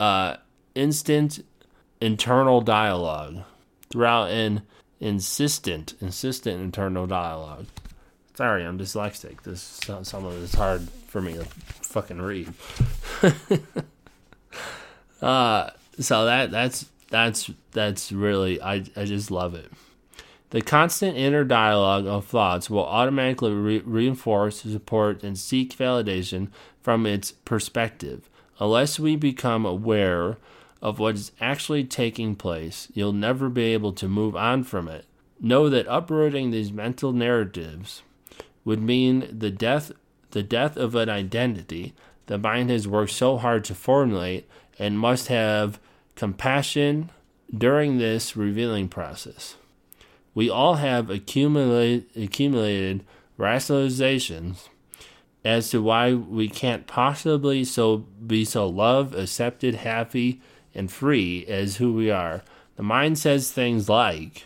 uh, 0.00 0.36
instant 0.74 1.44
internal 2.00 2.62
dialogue. 2.62 3.42
throughout 3.90 4.30
an 4.30 4.62
insistent, 5.00 5.94
insistent 6.00 6.60
internal 6.60 7.06
dialogue. 7.06 7.66
Sorry, 8.34 8.64
I'm 8.64 8.78
dyslexic. 8.78 9.42
This 9.42 9.80
some 10.04 10.24
of 10.24 10.42
it's 10.42 10.54
hard 10.54 10.88
for 11.08 11.20
me 11.20 11.34
to 11.34 11.44
fucking 11.44 12.22
read. 12.22 12.52
uh, 15.22 15.70
so 15.98 16.24
that 16.24 16.50
that's 16.50 16.86
that's 17.10 17.50
that's 17.72 18.12
really 18.12 18.60
I 18.60 18.84
I 18.96 19.04
just 19.04 19.30
love 19.30 19.54
it. 19.54 19.70
The 20.50 20.62
constant 20.62 21.16
inner 21.16 21.44
dialogue 21.44 22.06
of 22.06 22.24
thoughts 22.24 22.70
will 22.70 22.86
automatically 22.86 23.52
re- 23.52 23.82
reinforce, 23.84 24.62
support, 24.62 25.22
and 25.22 25.36
seek 25.36 25.76
validation 25.76 26.48
from 26.80 27.04
its 27.04 27.32
perspective. 27.32 28.30
Unless 28.58 28.98
we 28.98 29.14
become 29.14 29.66
aware 29.66 30.38
of 30.80 30.98
what 30.98 31.16
is 31.16 31.32
actually 31.40 31.84
taking 31.84 32.34
place, 32.34 32.88
you'll 32.94 33.12
never 33.12 33.50
be 33.50 33.74
able 33.74 33.92
to 33.92 34.08
move 34.08 34.34
on 34.34 34.64
from 34.64 34.88
it. 34.88 35.04
Know 35.38 35.68
that 35.68 35.86
uprooting 35.86 36.50
these 36.50 36.72
mental 36.72 37.12
narratives 37.12 38.02
would 38.64 38.80
mean 38.80 39.28
the 39.30 39.50
death 39.50 39.92
the 40.30 40.42
death 40.42 40.76
of 40.76 40.94
an 40.94 41.08
identity 41.08 41.94
the 42.28 42.38
mind 42.38 42.70
has 42.70 42.86
worked 42.86 43.10
so 43.10 43.38
hard 43.38 43.64
to 43.64 43.74
formulate 43.74 44.48
and 44.78 44.98
must 44.98 45.28
have 45.28 45.80
compassion 46.14 47.10
during 47.56 47.98
this 47.98 48.36
revealing 48.36 48.88
process. 48.88 49.56
We 50.34 50.48
all 50.50 50.74
have 50.74 51.10
accumulated, 51.10 52.06
accumulated 52.14 53.04
rationalizations 53.38 54.68
as 55.44 55.70
to 55.70 55.82
why 55.82 56.12
we 56.12 56.48
can't 56.48 56.86
possibly 56.86 57.64
so 57.64 57.98
be 58.26 58.44
so 58.44 58.68
loved, 58.68 59.14
accepted, 59.14 59.76
happy, 59.76 60.42
and 60.74 60.92
free 60.92 61.46
as 61.46 61.76
who 61.76 61.94
we 61.94 62.10
are. 62.10 62.42
The 62.76 62.82
mind 62.82 63.18
says 63.18 63.50
things 63.50 63.88
like, 63.88 64.44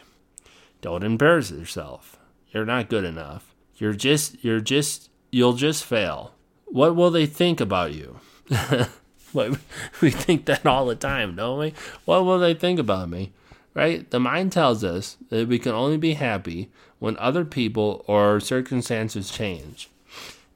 "Don't 0.80 1.02
embarrass 1.02 1.50
yourself. 1.50 2.16
You're 2.52 2.64
not 2.64 2.88
good 2.88 3.04
enough. 3.04 3.52
You're 3.76 3.92
just 3.92 4.42
you're 4.44 4.60
just 4.60 5.10
you'll 5.32 5.54
just 5.54 5.84
fail. 5.84 6.34
What 6.72 6.96
will 6.96 7.10
they 7.10 7.26
think 7.26 7.60
about 7.60 7.92
you?" 7.92 8.18
we 9.32 10.10
think 10.10 10.46
that 10.46 10.66
all 10.66 10.86
the 10.86 10.94
time, 10.94 11.36
don't 11.36 11.58
we? 11.58 11.74
What 12.04 12.24
will 12.24 12.38
they 12.38 12.54
think 12.54 12.78
about 12.78 13.08
me? 13.08 13.32
Right? 13.74 14.10
The 14.10 14.20
mind 14.20 14.52
tells 14.52 14.84
us 14.84 15.16
that 15.30 15.48
we 15.48 15.58
can 15.58 15.72
only 15.72 15.96
be 15.96 16.14
happy 16.14 16.70
when 16.98 17.16
other 17.18 17.44
people 17.44 18.04
or 18.06 18.40
circumstances 18.40 19.30
change. 19.30 19.88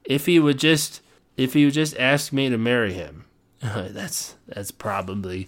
If 0.03 0.27
he 0.27 0.39
would 0.39 0.59
just 0.59 1.01
if 1.35 1.53
he 1.53 1.65
would 1.65 1.73
just 1.73 1.97
ask 1.97 2.31
me 2.31 2.49
to 2.49 2.57
marry 2.57 2.93
him, 2.93 3.25
that's 3.61 4.35
that's 4.47 4.71
probably 4.71 5.47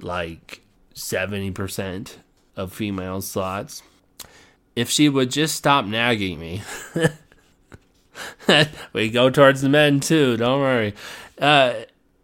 like 0.00 0.60
70% 0.94 2.16
of 2.56 2.72
female 2.72 3.20
thoughts. 3.20 3.82
If 4.76 4.88
she 4.88 5.08
would 5.08 5.30
just 5.30 5.56
stop 5.56 5.84
nagging 5.84 6.38
me. 6.38 6.62
we 8.92 9.10
go 9.10 9.30
towards 9.30 9.62
the 9.62 9.68
men 9.68 10.00
too, 10.00 10.36
don't 10.36 10.60
worry. 10.60 10.94
Uh, 11.38 11.74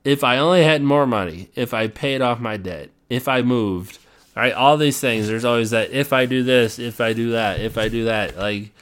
if 0.05 0.22
I 0.22 0.38
only 0.38 0.62
had 0.62 0.83
more 0.83 1.07
money, 1.07 1.51
if 1.55 1.75
I 1.75 1.88
paid 1.88 2.20
off 2.22 2.38
my 2.38 2.57
debt, 2.57 2.90
if 3.09 3.29
I 3.29 3.42
moved, 3.42 3.99
right? 4.37 4.53
All 4.53 4.77
these 4.77 5.01
things. 5.01 5.27
There's 5.27 5.44
always 5.44 5.70
that 5.70 5.90
if 5.90 6.12
I 6.12 6.27
do 6.27 6.44
this, 6.44 6.79
if 6.79 7.01
I 7.01 7.12
do 7.12 7.33
that, 7.33 7.61
if 7.61 7.77
I 7.77 7.88
do 7.88 8.05
that. 8.05 8.37
Like, 8.37 8.72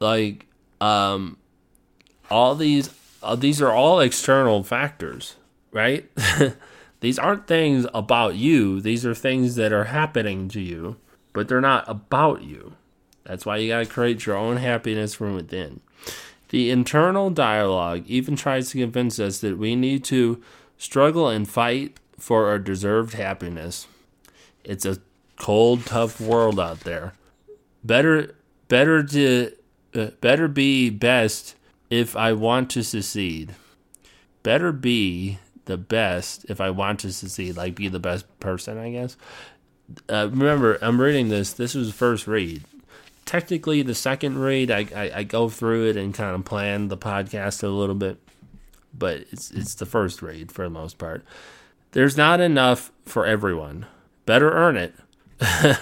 like, 0.00 0.46
um, 0.80 1.36
all 2.30 2.54
these, 2.54 2.90
uh, 3.22 3.36
these 3.36 3.62
are 3.62 3.70
all 3.70 4.00
external 4.00 4.64
factors, 4.64 5.36
right? 5.70 6.10
these 7.00 7.18
aren't 7.18 7.46
things 7.46 7.86
about 7.94 8.34
you. 8.34 8.80
These 8.80 9.06
are 9.06 9.14
things 9.14 9.54
that 9.56 9.72
are 9.72 9.84
happening 9.84 10.48
to 10.48 10.60
you, 10.60 10.96
but 11.32 11.46
they're 11.46 11.60
not 11.60 11.84
about 11.88 12.42
you. 12.42 12.72
That's 13.24 13.46
why 13.46 13.58
you 13.58 13.68
got 13.68 13.80
to 13.80 13.86
create 13.86 14.26
your 14.26 14.36
own 14.36 14.56
happiness 14.56 15.14
from 15.14 15.34
within. 15.34 15.80
The 16.52 16.70
internal 16.70 17.30
dialogue 17.30 18.04
even 18.06 18.36
tries 18.36 18.68
to 18.70 18.78
convince 18.78 19.18
us 19.18 19.40
that 19.40 19.56
we 19.56 19.74
need 19.74 20.04
to 20.04 20.42
struggle 20.76 21.26
and 21.26 21.48
fight 21.48 21.98
for 22.18 22.48
our 22.48 22.58
deserved 22.58 23.14
happiness. 23.14 23.86
It's 24.62 24.84
a 24.84 24.98
cold, 25.38 25.86
tough 25.86 26.20
world 26.20 26.60
out 26.60 26.80
there. 26.80 27.14
Better, 27.82 28.34
better 28.68 29.02
to, 29.02 29.52
uh, 29.94 30.06
better 30.20 30.46
be 30.46 30.90
best 30.90 31.54
if 31.88 32.14
I 32.14 32.34
want 32.34 32.68
to 32.72 32.84
succeed. 32.84 33.54
Better 34.42 34.72
be 34.72 35.38
the 35.64 35.78
best 35.78 36.44
if 36.50 36.60
I 36.60 36.68
want 36.68 37.00
to 37.00 37.14
succeed. 37.14 37.56
Like 37.56 37.76
be 37.76 37.88
the 37.88 37.98
best 37.98 38.26
person, 38.40 38.76
I 38.76 38.90
guess. 38.92 39.16
Uh, 40.06 40.28
remember, 40.30 40.76
I'm 40.82 41.00
reading 41.00 41.30
this. 41.30 41.54
This 41.54 41.74
was 41.74 41.94
first 41.94 42.26
read. 42.26 42.64
Technically, 43.24 43.82
the 43.82 43.94
second 43.94 44.38
read, 44.38 44.70
I, 44.70 44.86
I, 44.94 45.10
I 45.16 45.22
go 45.24 45.48
through 45.48 45.90
it 45.90 45.96
and 45.96 46.12
kind 46.12 46.34
of 46.34 46.44
plan 46.44 46.88
the 46.88 46.96
podcast 46.96 47.62
a 47.62 47.68
little 47.68 47.94
bit, 47.94 48.18
but 48.92 49.24
it's 49.30 49.50
it's 49.50 49.74
the 49.74 49.86
first 49.86 50.22
read 50.22 50.50
for 50.50 50.64
the 50.64 50.70
most 50.70 50.98
part. 50.98 51.24
There's 51.92 52.16
not 52.16 52.40
enough 52.40 52.90
for 53.04 53.26
everyone. 53.26 53.86
Better 54.26 54.50
earn 54.50 54.76
it. 54.76 54.94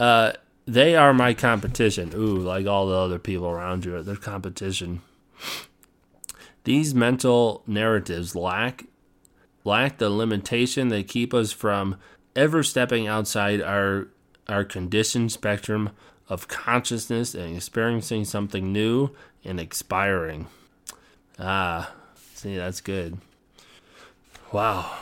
uh, 0.00 0.32
they 0.66 0.96
are 0.96 1.12
my 1.12 1.34
competition. 1.34 2.12
Ooh, 2.14 2.38
like 2.38 2.66
all 2.66 2.86
the 2.86 2.96
other 2.96 3.18
people 3.18 3.48
around 3.48 3.84
you, 3.84 4.02
they're 4.02 4.16
competition. 4.16 5.02
These 6.64 6.94
mental 6.94 7.62
narratives 7.66 8.34
lack 8.34 8.84
lack 9.64 9.98
the 9.98 10.10
limitation 10.10 10.88
that 10.88 11.08
keep 11.08 11.34
us 11.34 11.52
from 11.52 11.96
ever 12.36 12.62
stepping 12.62 13.06
outside 13.06 13.60
our 13.60 14.08
our 14.50 14.64
conditioned 14.64 15.32
spectrum 15.32 15.90
of 16.28 16.48
consciousness 16.48 17.34
and 17.34 17.56
experiencing 17.56 18.24
something 18.24 18.72
new 18.72 19.10
and 19.44 19.58
expiring. 19.58 20.46
Ah, 21.38 21.92
see, 22.34 22.56
that's 22.56 22.80
good. 22.80 23.18
Wow. 24.52 24.96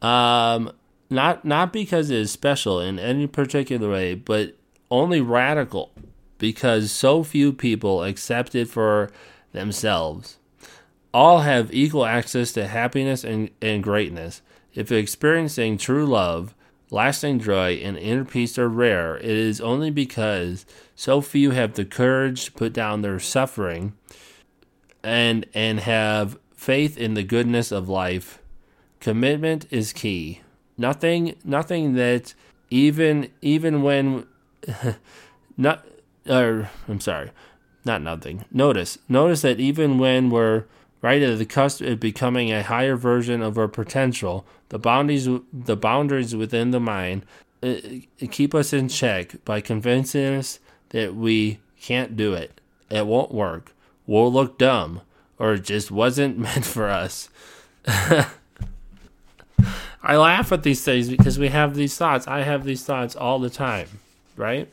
Um, 0.00 0.72
not 1.10 1.44
not 1.44 1.72
because 1.72 2.10
it 2.10 2.18
is 2.18 2.30
special 2.30 2.80
in 2.80 2.98
any 2.98 3.26
particular 3.26 3.90
way, 3.90 4.14
but 4.14 4.54
only 4.90 5.20
radical 5.20 5.92
because 6.38 6.90
so 6.90 7.22
few 7.22 7.52
people 7.52 8.04
accept 8.04 8.54
it 8.54 8.68
for 8.68 9.10
themselves. 9.52 10.38
All 11.12 11.40
have 11.40 11.72
equal 11.72 12.04
access 12.04 12.52
to 12.52 12.68
happiness 12.68 13.24
and, 13.24 13.50
and 13.60 13.82
greatness. 13.82 14.42
If 14.74 14.92
experiencing 14.92 15.78
true 15.78 16.06
love, 16.06 16.54
lasting 16.90 17.40
joy, 17.40 17.74
and 17.74 17.98
inner 17.98 18.24
peace 18.24 18.58
are 18.58 18.68
rare, 18.68 19.16
it 19.18 19.24
is 19.24 19.60
only 19.60 19.90
because 19.90 20.64
so 20.94 21.20
few 21.20 21.50
have 21.50 21.74
the 21.74 21.84
courage 21.84 22.46
to 22.46 22.52
put 22.52 22.72
down 22.72 23.02
their 23.02 23.20
suffering 23.20 23.94
and 25.02 25.46
and 25.54 25.80
have 25.80 26.38
faith 26.54 26.98
in 26.98 27.14
the 27.14 27.22
goodness 27.22 27.70
of 27.70 27.88
life. 27.88 28.40
Commitment 29.00 29.66
is 29.70 29.92
key. 29.92 30.40
Nothing 30.76 31.36
nothing 31.44 31.94
that 31.94 32.34
even 32.70 33.30
even 33.40 33.82
when 33.82 34.26
not 35.56 35.86
or 36.28 36.70
I'm 36.88 37.00
sorry, 37.00 37.30
not 37.84 38.02
nothing. 38.02 38.44
Notice 38.50 38.98
notice 39.08 39.42
that 39.42 39.60
even 39.60 39.98
when 39.98 40.30
we're 40.30 40.64
right 41.00 41.22
at 41.22 41.38
the 41.38 41.46
cusp 41.46 41.80
of 41.80 42.00
becoming 42.00 42.52
a 42.52 42.62
higher 42.62 42.96
version 42.96 43.40
of 43.40 43.56
our 43.56 43.68
potential, 43.68 44.44
the 44.68 44.78
boundaries 44.78 45.28
the 45.52 45.76
boundaries 45.76 46.36
within 46.36 46.70
the 46.70 46.80
mind 46.80 47.24
uh, 47.62 47.74
keep 48.30 48.54
us 48.54 48.72
in 48.72 48.88
check 48.88 49.44
by 49.44 49.60
convincing 49.60 50.34
us 50.36 50.60
that 50.90 51.14
we 51.14 51.58
can't 51.80 52.16
do 52.16 52.34
it. 52.34 52.60
It 52.90 53.06
won't 53.06 53.32
work. 53.32 53.74
We'll 54.06 54.32
look 54.32 54.58
dumb 54.58 55.02
or 55.38 55.54
it 55.54 55.64
just 55.64 55.90
wasn't 55.90 56.38
meant 56.46 56.64
for 56.64 56.88
us. 56.88 57.28
I 60.00 60.16
laugh 60.16 60.52
at 60.52 60.62
these 60.62 60.84
things 60.84 61.08
because 61.08 61.38
we 61.38 61.48
have 61.48 61.74
these 61.74 61.96
thoughts. 61.96 62.28
I 62.28 62.42
have 62.42 62.64
these 62.64 62.84
thoughts 62.84 63.16
all 63.16 63.38
the 63.38 63.50
time, 63.50 63.88
right? 64.36 64.68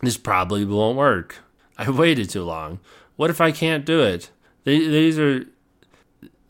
This 0.00 0.16
probably 0.16 0.64
won't 0.64 0.96
work. 0.96 1.36
I 1.76 1.90
waited 1.90 2.30
too 2.30 2.42
long. 2.42 2.80
What 3.16 3.30
if 3.30 3.40
I 3.40 3.52
can't 3.52 3.84
do 3.84 4.02
it? 4.02 4.30
These 4.64 5.18
are. 5.18 5.46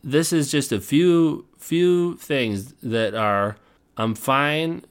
This 0.03 0.33
is 0.33 0.49
just 0.51 0.71
a 0.71 0.79
few 0.79 1.45
few 1.69 2.15
things 2.15 2.73
that 2.81 3.13
are. 3.13 3.55
I'm 3.95 4.15
fine. 4.15 4.83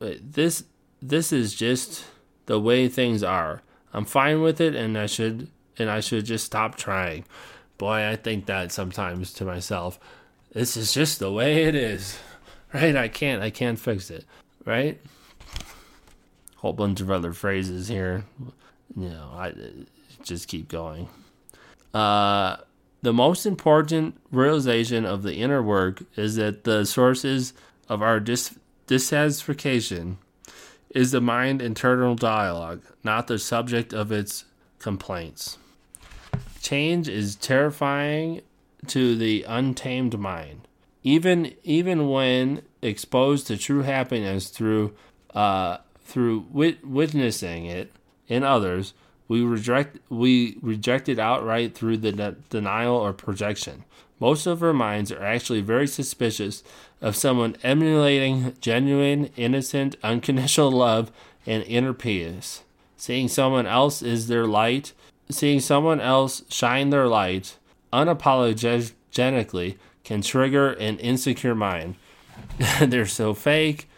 This 0.00 0.64
this 1.00 1.32
is 1.32 1.54
just 1.54 2.04
the 2.46 2.58
way 2.58 2.88
things 2.88 3.22
are. 3.22 3.62
I'm 3.92 4.04
fine 4.04 4.40
with 4.42 4.60
it, 4.60 4.74
and 4.74 4.98
I 4.98 5.06
should 5.06 5.48
and 5.78 5.88
I 5.88 6.00
should 6.00 6.24
just 6.24 6.44
stop 6.44 6.74
trying. 6.74 7.24
Boy, 7.78 8.08
I 8.08 8.16
think 8.16 8.46
that 8.46 8.72
sometimes 8.72 9.32
to 9.34 9.44
myself. 9.44 10.00
This 10.52 10.76
is 10.76 10.92
just 10.92 11.20
the 11.20 11.30
way 11.32 11.64
it 11.64 11.74
is. 11.74 12.18
Right? 12.74 12.96
I 12.96 13.06
can't 13.06 13.40
I 13.40 13.50
can't 13.50 13.78
fix 13.78 14.10
it. 14.10 14.24
Right? 14.64 15.00
Whole 16.56 16.72
bunch 16.72 17.00
of 17.00 17.08
other 17.08 17.32
phrases 17.32 17.86
here. 17.86 18.24
You 18.96 19.10
know, 19.10 19.30
I 19.32 19.52
just 20.24 20.48
keep 20.48 20.66
going. 20.66 21.06
Uh 21.94 22.56
the 23.04 23.12
most 23.12 23.44
important 23.44 24.16
realization 24.32 25.04
of 25.04 25.22
the 25.22 25.34
inner 25.34 25.62
work 25.62 26.02
is 26.16 26.36
that 26.36 26.64
the 26.64 26.86
sources 26.86 27.52
of 27.86 28.00
our 28.00 28.18
dis- 28.18 28.58
dissatisfaction 28.86 30.16
is 30.88 31.10
the 31.10 31.20
mind 31.20 31.60
internal 31.60 32.14
dialogue, 32.14 32.80
not 33.02 33.26
the 33.26 33.38
subject 33.38 33.92
of 33.92 34.10
its 34.10 34.46
complaints. 34.78 35.58
Change 36.62 37.06
is 37.06 37.36
terrifying 37.36 38.40
to 38.86 39.14
the 39.16 39.44
untamed 39.46 40.18
mind. 40.18 40.66
Even 41.02 41.52
even 41.62 42.08
when 42.08 42.62
exposed 42.80 43.46
to 43.48 43.58
true 43.58 43.82
happiness 43.82 44.48
through 44.48 44.94
uh, 45.34 45.76
through 46.00 46.46
wit- 46.50 46.86
witnessing 46.86 47.66
it 47.66 47.92
in 48.28 48.42
others, 48.42 48.94
we 49.28 49.42
reject 49.42 49.98
we 50.08 50.58
reject 50.60 51.08
it 51.08 51.18
outright 51.18 51.74
through 51.74 51.98
the 51.98 52.12
de- 52.12 52.36
denial 52.50 52.96
or 52.96 53.12
projection. 53.12 53.84
Most 54.20 54.46
of 54.46 54.62
our 54.62 54.72
minds 54.72 55.10
are 55.10 55.22
actually 55.22 55.60
very 55.60 55.86
suspicious 55.86 56.62
of 57.00 57.16
someone 57.16 57.56
emulating 57.62 58.54
genuine, 58.60 59.30
innocent, 59.36 59.96
unconditional 60.02 60.70
love 60.86 61.10
and 61.46 61.62
inner 61.64 61.92
peace. 61.92 62.62
Seeing 62.96 63.28
someone 63.28 63.66
else 63.66 64.00
is 64.02 64.28
their 64.28 64.46
light, 64.46 64.92
seeing 65.30 65.60
someone 65.60 66.00
else 66.00 66.42
shine 66.48 66.90
their 66.90 67.06
light 67.06 67.58
unapologetically 67.92 69.76
can 70.02 70.20
trigger 70.20 70.72
an 70.72 70.98
insecure 70.98 71.54
mind. 71.54 71.94
They're 72.80 73.06
so 73.06 73.34
fake. 73.34 73.88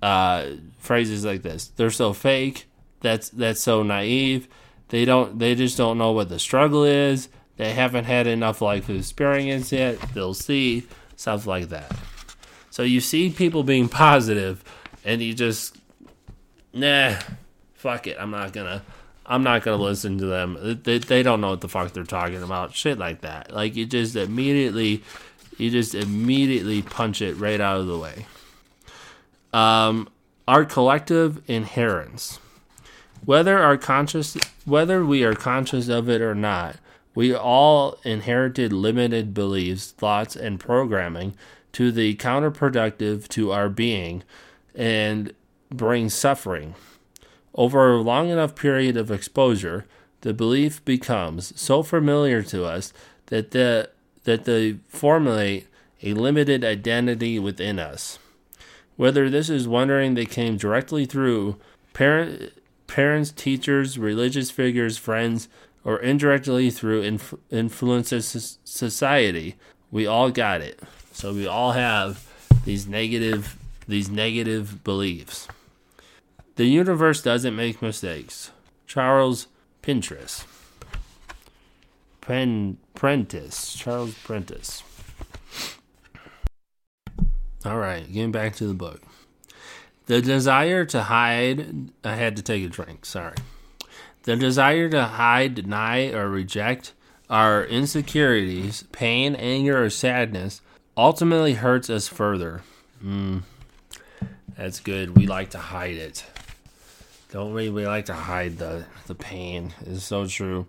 Uh, 0.00 0.46
phrases 0.78 1.24
like 1.24 1.42
this. 1.42 1.68
They're 1.76 1.90
so 1.90 2.12
fake. 2.12 2.66
That's 3.02 3.28
that's 3.30 3.60
so 3.60 3.82
naive. 3.82 4.48
They 4.88 5.04
don't. 5.04 5.38
They 5.38 5.54
just 5.54 5.76
don't 5.76 5.98
know 5.98 6.12
what 6.12 6.28
the 6.28 6.38
struggle 6.38 6.84
is. 6.84 7.28
They 7.56 7.72
haven't 7.72 8.04
had 8.04 8.26
enough 8.26 8.62
life 8.62 8.88
experience 8.88 9.72
yet. 9.72 10.00
They'll 10.14 10.34
see 10.34 10.86
stuff 11.16 11.46
like 11.46 11.68
that. 11.68 11.94
So 12.70 12.82
you 12.82 13.00
see 13.00 13.30
people 13.30 13.64
being 13.64 13.88
positive, 13.88 14.64
and 15.04 15.20
you 15.20 15.34
just 15.34 15.76
nah, 16.72 17.16
fuck 17.74 18.06
it. 18.06 18.16
I'm 18.18 18.30
not 18.30 18.52
gonna. 18.52 18.82
I'm 19.24 19.42
not 19.42 19.62
gonna 19.62 19.82
listen 19.82 20.18
to 20.18 20.26
them. 20.26 20.80
They, 20.82 20.98
they 20.98 21.22
don't 21.22 21.40
know 21.40 21.50
what 21.50 21.60
the 21.60 21.68
fuck 21.68 21.92
they're 21.92 22.04
talking 22.04 22.42
about. 22.42 22.74
Shit 22.74 22.98
like 22.98 23.20
that. 23.20 23.52
Like 23.52 23.76
you 23.76 23.86
just 23.86 24.16
immediately, 24.16 25.02
you 25.58 25.70
just 25.70 25.94
immediately 25.94 26.82
punch 26.82 27.22
it 27.22 27.34
right 27.34 27.60
out 27.60 27.78
of 27.80 27.86
the 27.86 27.98
way. 27.98 28.26
Um, 29.52 30.08
our 30.48 30.64
collective 30.64 31.48
inherence, 31.48 32.40
whether 33.24 33.58
our 33.58 33.76
conscious, 33.76 34.36
whether 34.64 35.04
we 35.04 35.24
are 35.24 35.34
conscious 35.34 35.88
of 35.88 36.08
it 36.08 36.20
or 36.20 36.34
not, 36.34 36.76
we 37.14 37.34
all 37.34 37.98
inherited 38.04 38.72
limited 38.72 39.34
beliefs, 39.34 39.90
thoughts, 39.90 40.34
and 40.34 40.58
programming 40.58 41.34
to 41.72 41.92
the 41.92 42.16
counterproductive 42.16 43.28
to 43.28 43.52
our 43.52 43.68
being, 43.68 44.22
and 44.74 45.32
bring 45.70 46.08
suffering. 46.08 46.74
Over 47.54 47.92
a 47.92 48.00
long 48.00 48.28
enough 48.30 48.54
period 48.54 48.96
of 48.96 49.10
exposure, 49.10 49.86
the 50.22 50.32
belief 50.32 50.84
becomes 50.84 51.58
so 51.60 51.82
familiar 51.82 52.42
to 52.44 52.64
us 52.64 52.92
that 53.26 53.50
the 53.50 53.90
that 54.24 54.44
they 54.44 54.78
formulate 54.86 55.66
a 56.02 56.14
limited 56.14 56.64
identity 56.64 57.38
within 57.38 57.78
us. 57.78 58.18
Whether 58.96 59.28
this 59.28 59.50
is 59.50 59.66
wondering 59.66 60.14
they 60.14 60.26
came 60.26 60.56
directly 60.56 61.06
through 61.06 61.56
parent, 61.92 62.52
parents, 62.92 63.32
teachers, 63.32 63.98
religious 63.98 64.50
figures, 64.50 64.98
friends, 64.98 65.48
or 65.82 65.98
indirectly 65.98 66.68
through 66.70 67.00
inf- 67.00 67.34
influences 67.50 68.58
society, 68.64 69.56
we 69.90 70.06
all 70.06 70.30
got 70.30 70.60
it. 70.60 70.78
So 71.10 71.32
we 71.32 71.46
all 71.46 71.72
have 71.72 72.28
these 72.66 72.86
negative 72.86 73.56
these 73.88 74.10
negative 74.10 74.84
beliefs. 74.84 75.48
The 76.56 76.66
universe 76.66 77.22
doesn't 77.22 77.56
make 77.56 77.80
mistakes. 77.80 78.50
Charles 78.86 79.48
Pinterest. 79.82 80.44
Pen 82.20 82.76
Prentice. 82.94 83.74
Charles 83.74 84.14
Prentice. 84.18 84.82
All 87.64 87.78
right, 87.78 88.06
getting 88.12 88.32
back 88.32 88.54
to 88.56 88.66
the 88.66 88.74
book. 88.74 89.00
The 90.06 90.20
desire 90.20 90.84
to 90.86 91.04
hide, 91.04 91.90
I 92.04 92.14
had 92.16 92.36
to 92.36 92.42
take 92.42 92.64
a 92.64 92.68
drink, 92.68 93.04
sorry. 93.04 93.36
The 94.24 94.36
desire 94.36 94.88
to 94.90 95.04
hide, 95.04 95.54
deny, 95.54 96.10
or 96.12 96.28
reject 96.28 96.92
our 97.30 97.64
insecurities, 97.64 98.84
pain, 98.92 99.34
anger, 99.34 99.82
or 99.82 99.90
sadness 99.90 100.60
ultimately 100.96 101.54
hurts 101.54 101.88
us 101.88 102.08
further. 102.08 102.62
Mm, 103.02 103.42
that's 104.56 104.80
good. 104.80 105.16
We 105.16 105.26
like 105.26 105.50
to 105.50 105.58
hide 105.58 105.96
it. 105.96 106.24
Don't 107.30 107.54
we? 107.54 107.70
We 107.70 107.86
like 107.86 108.04
to 108.06 108.14
hide 108.14 108.58
the, 108.58 108.84
the 109.06 109.14
pain. 109.14 109.72
It's 109.86 110.04
so 110.04 110.26
true. 110.26 110.66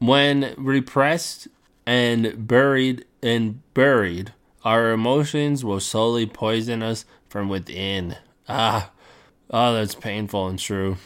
When 0.00 0.54
repressed 0.58 1.46
and 1.86 2.46
buried 2.48 3.04
and 3.22 3.62
buried, 3.72 4.32
our 4.64 4.90
emotions 4.90 5.64
will 5.64 5.78
slowly 5.78 6.26
poison 6.26 6.82
us 6.82 7.04
from 7.28 7.48
within. 7.48 8.16
Ah, 8.48 8.90
oh, 9.50 9.74
that's 9.74 9.94
painful 9.94 10.46
and 10.46 10.58
true. 10.58 10.96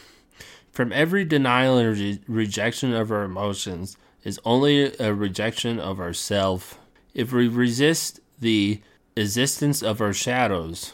From 0.71 0.93
every 0.93 1.25
denial 1.25 1.77
and 1.77 1.97
re- 1.97 2.19
rejection 2.27 2.93
of 2.93 3.11
our 3.11 3.23
emotions 3.23 3.97
is 4.23 4.39
only 4.45 4.95
a 4.97 5.13
rejection 5.13 5.79
of 5.79 5.99
ourself. 5.99 6.79
If 7.13 7.33
we 7.33 7.47
resist 7.47 8.19
the 8.39 8.81
existence 9.15 9.81
of 9.81 9.99
our 9.99 10.13
shadows, 10.13 10.93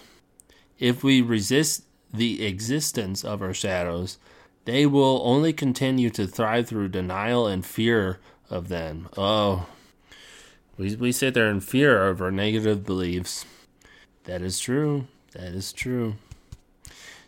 if 0.80 1.04
we 1.04 1.22
resist 1.22 1.84
the 2.14 2.46
existence 2.46 3.24
of 3.24 3.42
our 3.42 3.54
shadows, 3.54 4.18
they 4.66 4.86
will 4.86 5.22
only 5.24 5.54
continue 5.54 6.10
to 6.12 6.28
thrive 6.28 6.68
through 6.68 6.90
denial 6.90 7.48
and 7.48 7.66
fear 7.66 8.20
of 8.50 8.68
them. 8.70 9.10
Oh, 9.18 9.68
we, 10.78 10.96
we 10.96 11.12
sit 11.12 11.34
there 11.34 11.50
in 11.50 11.60
fear 11.60 12.08
of 12.08 12.22
our 12.22 12.32
negative 12.32 12.86
beliefs. 12.86 13.46
That 14.26 14.42
is 14.42 14.60
true. 14.60 15.08
That 15.34 15.54
is 15.54 15.72
true. 15.74 16.16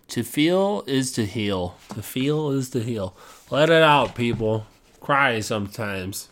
To 0.10 0.24
feel 0.24 0.84
is 0.88 1.12
to 1.14 1.26
heal. 1.26 1.76
To 1.94 2.02
feel 2.02 2.50
is 2.50 2.72
to 2.72 2.80
heal. 2.80 3.16
Let 3.52 3.70
it 3.70 3.84
out, 3.84 4.16
people. 4.16 4.66
Cry 5.00 5.40
sometimes. 5.40 6.30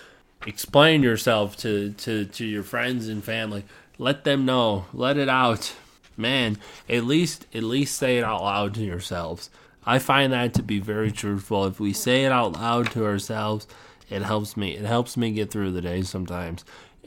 Explain 0.46 1.04
yourself 1.04 1.56
to, 1.58 1.92
to, 1.92 2.24
to 2.24 2.44
your 2.44 2.64
friends 2.64 3.06
and 3.06 3.22
family. 3.22 3.64
Let 3.98 4.24
them 4.24 4.44
know. 4.44 4.86
Let 4.92 5.16
it 5.16 5.28
out. 5.28 5.74
Man, 6.16 6.58
at 6.88 7.04
least 7.04 7.46
at 7.54 7.62
least 7.62 7.96
say 7.96 8.18
it 8.18 8.24
out 8.24 8.42
loud 8.42 8.74
to 8.74 8.82
yourselves. 8.82 9.48
I 9.86 10.00
find 10.00 10.32
that 10.32 10.52
to 10.54 10.62
be 10.62 10.80
very 10.80 11.12
truthful. 11.12 11.66
If 11.66 11.78
we 11.78 11.92
say 11.92 12.24
it 12.24 12.32
out 12.32 12.54
loud 12.54 12.90
to 12.92 13.06
ourselves, 13.06 13.68
it 14.10 14.22
helps 14.22 14.56
me. 14.56 14.76
It 14.76 14.84
helps 14.84 15.16
me 15.16 15.30
get 15.30 15.52
through 15.52 15.70
the 15.70 15.80
day 15.80 16.02
sometimes. 16.02 16.64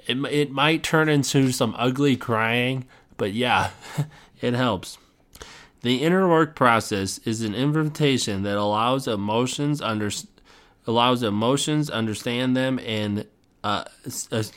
It 0.07 0.17
it 0.31 0.51
might 0.51 0.83
turn 0.83 1.09
into 1.09 1.51
some 1.51 1.75
ugly 1.77 2.15
crying, 2.15 2.85
but 3.17 3.33
yeah, 3.33 3.71
it 4.41 4.53
helps. 4.53 4.97
The 5.83 6.03
inner 6.03 6.27
work 6.27 6.55
process 6.55 7.19
is 7.19 7.41
an 7.41 7.53
invitation 7.55 8.43
that 8.43 8.57
allows 8.57 9.07
emotions 9.07 9.81
under 9.81 10.09
allows 10.85 11.23
emotions 11.23 11.89
understand 11.89 12.57
them 12.57 12.77
and 12.79 13.25
uh, 13.63 13.85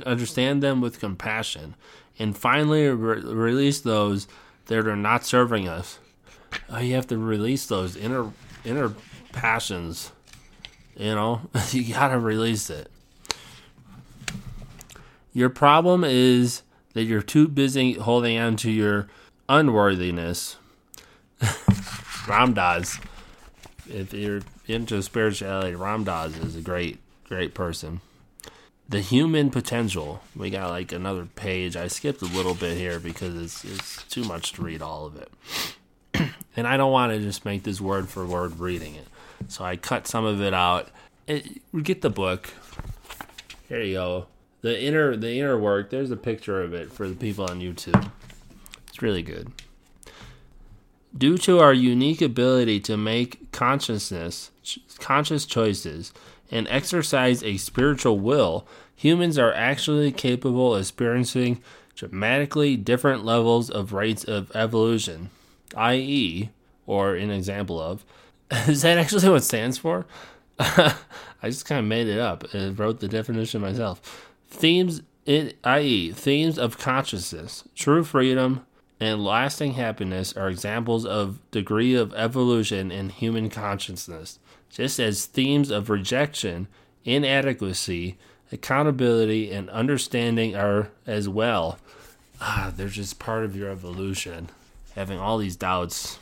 understand 0.05 0.63
them 0.63 0.81
with 0.81 0.99
compassion, 0.99 1.77
and 2.19 2.37
finally 2.37 2.89
re- 2.89 3.21
release 3.21 3.81
those 3.81 4.27
that 4.67 4.87
are 4.87 4.97
not 4.97 5.25
serving 5.25 5.69
us. 5.69 6.01
Uh, 6.73 6.79
you 6.79 6.95
have 6.95 7.07
to 7.09 7.19
release 7.19 7.67
those 7.67 7.97
inner 7.97 8.33
inner 8.65 8.93
passions 9.33 10.13
you 10.97 11.15
know, 11.15 11.43
you 11.71 11.93
gotta 11.93 12.19
release 12.19 12.71
it. 12.71 12.91
Your 15.33 15.51
problem 15.51 16.03
is 16.05 16.63
that 16.95 17.05
you're 17.05 17.23
too 17.23 17.49
busy 17.49 17.95
holding 17.95 18.39
on 18.39 18.57
to 18.57 18.71
your 18.71 19.09
unworthiness. 19.49 20.57
Ram 22.29 22.55
Dass. 22.55 22.99
If 23.89 24.13
you're 24.13 24.43
into 24.67 25.03
spirituality, 25.03 25.75
Ram 25.75 26.05
Dass 26.05 26.37
is 26.37 26.57
a 26.57 26.61
great, 26.61 26.99
great 27.29 27.55
person. 27.55 28.01
The 28.89 29.01
human 29.01 29.51
potential. 29.51 30.23
We 30.35 30.51
got 30.51 30.71
like 30.71 30.93
another 30.93 31.27
page. 31.27 31.77
I 31.77 31.89
skipped 31.89 32.23
a 32.23 32.27
little 32.27 32.55
bit 32.55 32.77
here 32.77 33.01
because 33.01 33.37
it's 33.37 33.65
it's 33.65 34.03
too 34.05 34.25
much 34.25 34.53
to 34.55 34.63
read 34.63 34.83
all 34.83 35.07
of 35.07 35.17
it. 35.17 35.33
and 36.57 36.67
I 36.67 36.77
don't 36.77 36.93
want 36.93 37.13
to 37.13 37.19
just 37.19 37.45
make 37.45 37.65
this 37.65 37.81
word 37.81 38.09
for 38.09 38.25
word 38.25 38.59
reading 38.59 38.95
it. 38.95 39.09
So 39.49 39.65
I 39.65 39.77
cut 39.77 40.07
some 40.07 40.25
of 40.25 40.41
it 40.41 40.55
out. 40.55 40.89
It, 41.27 41.61
get 41.83 42.03
the 42.03 42.11
book. 42.11 42.51
Here 43.69 43.83
you 43.83 43.95
go. 43.95 44.27
The 44.63 44.81
inner 44.81 45.17
the 45.17 45.33
inner 45.37 45.59
work. 45.59 45.91
There's 45.91 46.11
a 46.11 46.17
picture 46.17 46.63
of 46.63 46.73
it 46.73 46.93
for 46.93 47.09
the 47.09 47.15
people 47.15 47.45
on 47.45 47.61
YouTube. 47.61 48.11
It's 48.89 49.03
really 49.03 49.23
good. 49.23 49.53
Due 51.17 51.39
to 51.39 51.61
our 51.61 51.73
unique 51.73 52.21
ability 52.21 52.81
to 52.81 52.97
make 52.97 53.51
consciousness 53.53 54.51
conscious 54.99 55.47
choices 55.47 56.13
and 56.51 56.67
exercise 56.69 57.43
a 57.43 57.57
spiritual 57.57 58.19
will, 58.19 58.67
humans 58.95 59.39
are 59.39 59.53
actually 59.53 60.11
capable 60.13 60.75
of 60.75 60.81
experiencing 60.81 61.63
dramatically 61.95 62.77
different 62.77 63.25
levels 63.25 63.71
of 63.71 63.93
rates 63.93 64.25
of 64.25 64.55
evolution, 64.55 65.31
i.e., 65.77 66.51
or 66.87 67.15
an 67.15 67.31
example 67.31 67.81
of. 67.81 68.05
Is 68.69 68.83
that 68.83 68.99
actually 68.99 69.29
what 69.29 69.43
stands 69.45 69.79
for? 69.79 70.07
I 70.59 70.95
just 71.45 71.67
kind 71.67 71.79
of 71.79 71.85
made 71.85 72.09
it 72.09 72.19
up 72.19 72.53
and 72.55 72.79
wrote 72.79 73.01
the 73.01 73.09
definition 73.09 73.61
myself. 73.61 74.31
Themes, 74.49 75.03
i.e., 75.27 76.13
themes 76.13 76.59
of 76.59 76.79
consciousness, 76.79 77.65
true 77.75 78.05
freedom, 78.05 78.65
and 78.99 79.25
lasting 79.25 79.75
happiness 79.75 80.37
are 80.37 80.49
examples 80.49 81.05
of 81.05 81.39
degree 81.51 81.95
of 81.95 82.15
evolution 82.15 82.91
in 82.91 83.11
human 83.11 83.51
consciousness, 83.51 84.39
just 84.71 84.99
as 84.99 85.27
themes 85.27 85.71
of 85.71 85.91
rejection, 85.91 86.67
inadequacy, 87.05 88.17
accountability, 88.51 89.51
and 89.51 89.69
understanding 89.71 90.57
are 90.57 90.91
as 91.07 91.29
well. 91.29 91.79
Ah, 92.41 92.73
they're 92.75 92.89
just 92.89 93.19
part 93.19 93.45
of 93.45 93.57
your 93.57 93.71
evolution, 93.71 94.51
having 94.95 95.19
all 95.19 95.39
these 95.39 95.57
doubts. 95.57 96.19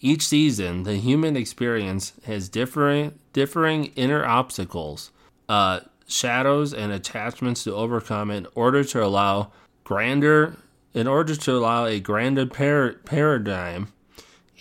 Each 0.00 0.26
season, 0.26 0.84
the 0.84 0.96
human 0.96 1.36
experience 1.36 2.14
has 2.24 2.48
differing, 2.48 3.18
differing 3.32 3.86
inner 3.96 4.24
obstacles, 4.24 5.10
uh, 5.48 5.80
shadows, 6.08 6.72
and 6.72 6.90
attachments 6.90 7.64
to 7.64 7.74
overcome 7.74 8.30
in 8.30 8.46
order 8.54 8.82
to 8.82 9.04
allow 9.04 9.52
grander, 9.84 10.56
in 10.92 11.06
order 11.06 11.36
to 11.36 11.52
allow 11.52 11.86
a 11.86 12.00
grander 12.00 12.46
par- 12.46 12.96
paradigm 13.04 13.88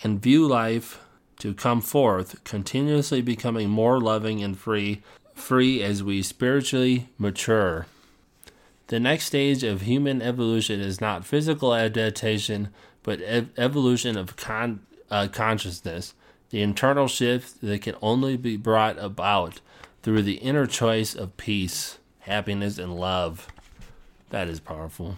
and 0.03 0.21
view 0.21 0.47
life 0.47 0.99
to 1.39 1.53
come 1.53 1.81
forth, 1.81 2.43
continuously 2.43 3.21
becoming 3.21 3.69
more 3.69 3.99
loving 3.99 4.43
and 4.43 4.57
free, 4.57 5.01
free 5.33 5.81
as 5.81 6.03
we 6.03 6.21
spiritually 6.21 7.09
mature. 7.17 7.87
The 8.87 8.99
next 8.99 9.25
stage 9.25 9.63
of 9.63 9.81
human 9.81 10.21
evolution 10.21 10.79
is 10.79 10.99
not 10.99 11.25
physical 11.25 11.73
adaptation, 11.73 12.69
but 13.03 13.21
ev- 13.21 13.49
evolution 13.57 14.17
of 14.17 14.35
con- 14.35 14.81
uh, 15.09 15.27
consciousness, 15.31 16.13
the 16.49 16.61
internal 16.61 17.07
shift 17.07 17.61
that 17.61 17.81
can 17.81 17.95
only 18.01 18.35
be 18.35 18.57
brought 18.57 18.97
about 18.99 19.61
through 20.01 20.23
the 20.23 20.37
inner 20.37 20.65
choice 20.65 21.15
of 21.15 21.37
peace, 21.37 21.99
happiness, 22.19 22.77
and 22.77 22.95
love. 22.95 23.47
That 24.31 24.47
is 24.47 24.59
powerful. 24.59 25.17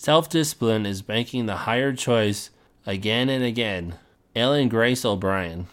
Self 0.00 0.30
discipline 0.30 0.86
is 0.86 1.06
making 1.06 1.44
the 1.44 1.56
higher 1.68 1.92
choice 1.92 2.48
again 2.86 3.28
and 3.28 3.44
again. 3.44 3.96
Ellen 4.34 4.70
Grace 4.70 5.04
O'Brien. 5.04 5.66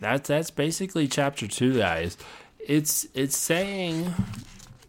That's 0.00 0.28
that's 0.28 0.50
basically 0.50 1.06
chapter 1.08 1.46
two, 1.46 1.76
guys. 1.76 2.16
It's 2.58 3.06
it's 3.12 3.36
saying 3.36 4.14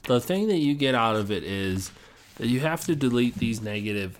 the 0.03 0.21
thing 0.21 0.47
that 0.47 0.59
you 0.59 0.73
get 0.73 0.95
out 0.95 1.17
of 1.17 1.31
it 1.31 1.43
is 1.43 1.91
that 2.37 2.47
you 2.47 2.61
have 2.61 2.85
to 2.85 2.95
delete 2.95 3.35
these 3.35 3.61
negative 3.61 4.17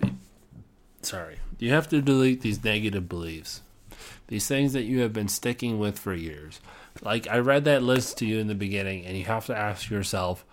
sorry 1.00 1.38
you 1.58 1.70
have 1.70 1.88
to 1.88 2.02
delete 2.02 2.42
these 2.42 2.62
negative 2.62 3.08
beliefs, 3.08 3.62
these 4.28 4.46
things 4.46 4.74
that 4.74 4.82
you 4.82 5.00
have 5.00 5.14
been 5.14 5.28
sticking 5.28 5.78
with 5.78 5.98
for 5.98 6.12
years. 6.12 6.60
Like 7.00 7.26
I 7.26 7.38
read 7.38 7.64
that 7.64 7.82
list 7.82 8.18
to 8.18 8.26
you 8.26 8.38
in 8.38 8.48
the 8.48 8.54
beginning, 8.54 9.06
and 9.06 9.16
you 9.16 9.24
have 9.24 9.46
to 9.46 9.56
ask 9.56 9.88
yourself, 9.88 10.44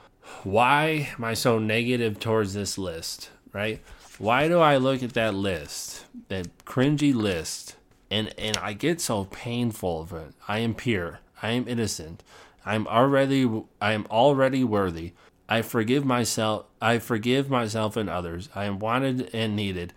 why 0.44 1.10
am 1.18 1.24
I 1.24 1.34
so 1.34 1.60
negative 1.60 2.20
towards 2.20 2.54
this 2.54 2.78
list, 2.78 3.30
right? 3.54 3.82
Why 4.18 4.48
do 4.48 4.60
I 4.60 4.78
look 4.78 5.04
at 5.04 5.14
that 5.14 5.34
list, 5.34 6.06
that 6.30 6.66
cringy 6.66 7.14
list, 7.14 7.76
and, 8.10 8.34
and 8.38 8.58
I 8.58 8.74
get 8.74 9.00
so 9.02 9.26
painful 9.26 10.02
of 10.02 10.14
it? 10.14 10.34
I 10.48 10.60
am 10.60 10.74
pure. 10.74 11.20
I 11.42 11.52
am 11.52 11.68
innocent. 11.68 12.24
I'm 12.66 12.88
already 12.88 13.50
I 13.82 13.94
am 13.94 14.06
already 14.12 14.64
worthy. 14.64 15.14
I 15.48 15.62
forgive 15.62 16.04
myself 16.04 16.66
I 16.82 17.00
forgive 17.00 17.50
myself 17.50 17.96
and 17.96 18.10
others. 18.10 18.50
I 18.54 18.66
am 18.66 18.80
wanted 18.80 19.30
and 19.34 19.56
needed. 19.56 19.94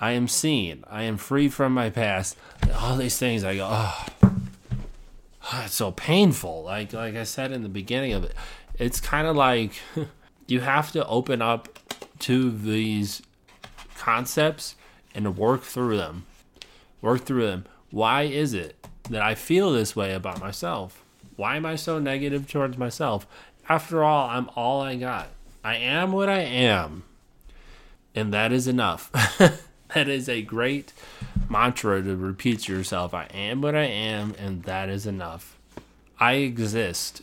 I 0.00 0.12
am 0.12 0.28
seen. 0.28 0.84
I 0.90 1.02
am 1.02 1.16
free 1.16 1.48
from 1.48 1.72
my 1.72 1.90
past. 1.90 2.36
All 2.80 2.96
these 2.96 3.18
things, 3.18 3.44
I 3.44 3.56
go, 3.56 3.68
oh, 3.70 4.06
it's 5.64 5.74
so 5.74 5.92
painful. 5.92 6.62
Like 6.62 6.92
like 6.92 7.14
I 7.14 7.24
said 7.24 7.52
in 7.52 7.62
the 7.62 7.68
beginning 7.68 8.12
of 8.12 8.24
it, 8.24 8.34
it's 8.78 9.00
kind 9.00 9.26
of 9.26 9.36
like 9.36 9.72
you 10.46 10.60
have 10.60 10.92
to 10.92 11.06
open 11.06 11.42
up 11.42 11.68
to 12.20 12.50
these 12.50 13.22
concepts 13.96 14.76
and 15.14 15.36
work 15.36 15.62
through 15.62 15.96
them. 15.96 16.26
Work 17.00 17.24
through 17.24 17.46
them. 17.46 17.66
Why 17.90 18.22
is 18.22 18.54
it 18.54 18.76
that 19.10 19.22
I 19.22 19.34
feel 19.34 19.72
this 19.72 19.94
way 19.94 20.12
about 20.12 20.40
myself? 20.40 21.04
Why 21.36 21.56
am 21.56 21.66
I 21.66 21.76
so 21.76 21.98
negative 21.98 22.48
towards 22.48 22.78
myself? 22.78 23.26
After 23.68 24.04
all, 24.04 24.28
I'm 24.28 24.50
all 24.56 24.80
I 24.80 24.96
got. 24.96 25.28
I 25.62 25.76
am 25.76 26.12
what 26.12 26.28
I 26.28 26.40
am. 26.40 27.04
And 28.14 28.32
that 28.32 28.52
is 28.52 28.68
enough. 28.68 29.10
that 29.94 30.08
is 30.08 30.28
a 30.28 30.42
great 30.42 30.92
mantra 31.48 32.02
to 32.02 32.16
repeat 32.16 32.60
to 32.60 32.72
yourself. 32.76 33.14
I 33.14 33.24
am 33.34 33.62
what 33.62 33.74
I 33.74 33.84
am, 33.84 34.34
and 34.38 34.62
that 34.64 34.88
is 34.88 35.06
enough. 35.06 35.56
I 36.20 36.34
exist. 36.34 37.22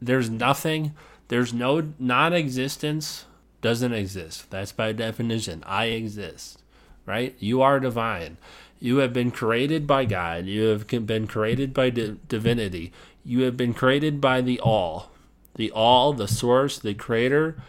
There's 0.00 0.30
nothing, 0.30 0.94
there's 1.28 1.52
no 1.52 1.92
non 1.98 2.32
existence 2.32 3.26
doesn't 3.60 3.92
exist. 3.92 4.50
That's 4.50 4.72
by 4.72 4.92
definition. 4.92 5.62
I 5.66 5.86
exist, 5.86 6.62
right? 7.04 7.34
You 7.38 7.60
are 7.60 7.78
divine. 7.78 8.38
You 8.78 8.98
have 8.98 9.12
been 9.12 9.30
created 9.30 9.86
by 9.86 10.06
God. 10.06 10.46
You 10.46 10.68
have 10.68 10.86
been 10.86 11.26
created 11.26 11.74
by 11.74 11.90
di- 11.90 12.16
divinity. 12.28 12.92
You 13.22 13.42
have 13.42 13.56
been 13.56 13.74
created 13.74 14.20
by 14.20 14.40
the 14.40 14.58
all. 14.60 15.10
The 15.56 15.70
all, 15.70 16.14
the 16.14 16.28
source, 16.28 16.78
the 16.78 16.94
creator. 16.94 17.60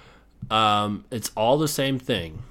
Um, 0.50 1.04
it's 1.12 1.32
all 1.36 1.58
the 1.58 1.68
same 1.68 2.00
thing 2.00 2.44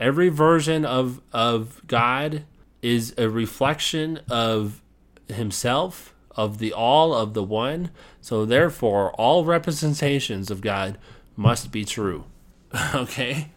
every 0.00 0.30
version 0.30 0.84
of 0.84 1.20
of 1.32 1.80
God 1.86 2.44
is 2.82 3.14
a 3.18 3.28
reflection 3.28 4.18
of 4.28 4.80
himself, 5.28 6.14
of 6.36 6.58
the 6.58 6.72
all, 6.72 7.14
of 7.14 7.34
the 7.34 7.42
one. 7.42 7.90
So 8.20 8.44
therefore, 8.44 9.12
all 9.12 9.44
representations 9.44 10.50
of 10.50 10.60
God 10.60 10.98
must 11.36 11.72
be 11.72 11.84
true. 11.84 12.24
okay? 12.94 13.50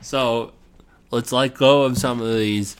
So 0.00 0.52
let's 1.10 1.32
let 1.32 1.54
go 1.54 1.82
of 1.84 1.98
some 1.98 2.20
of 2.20 2.34
these 2.36 2.76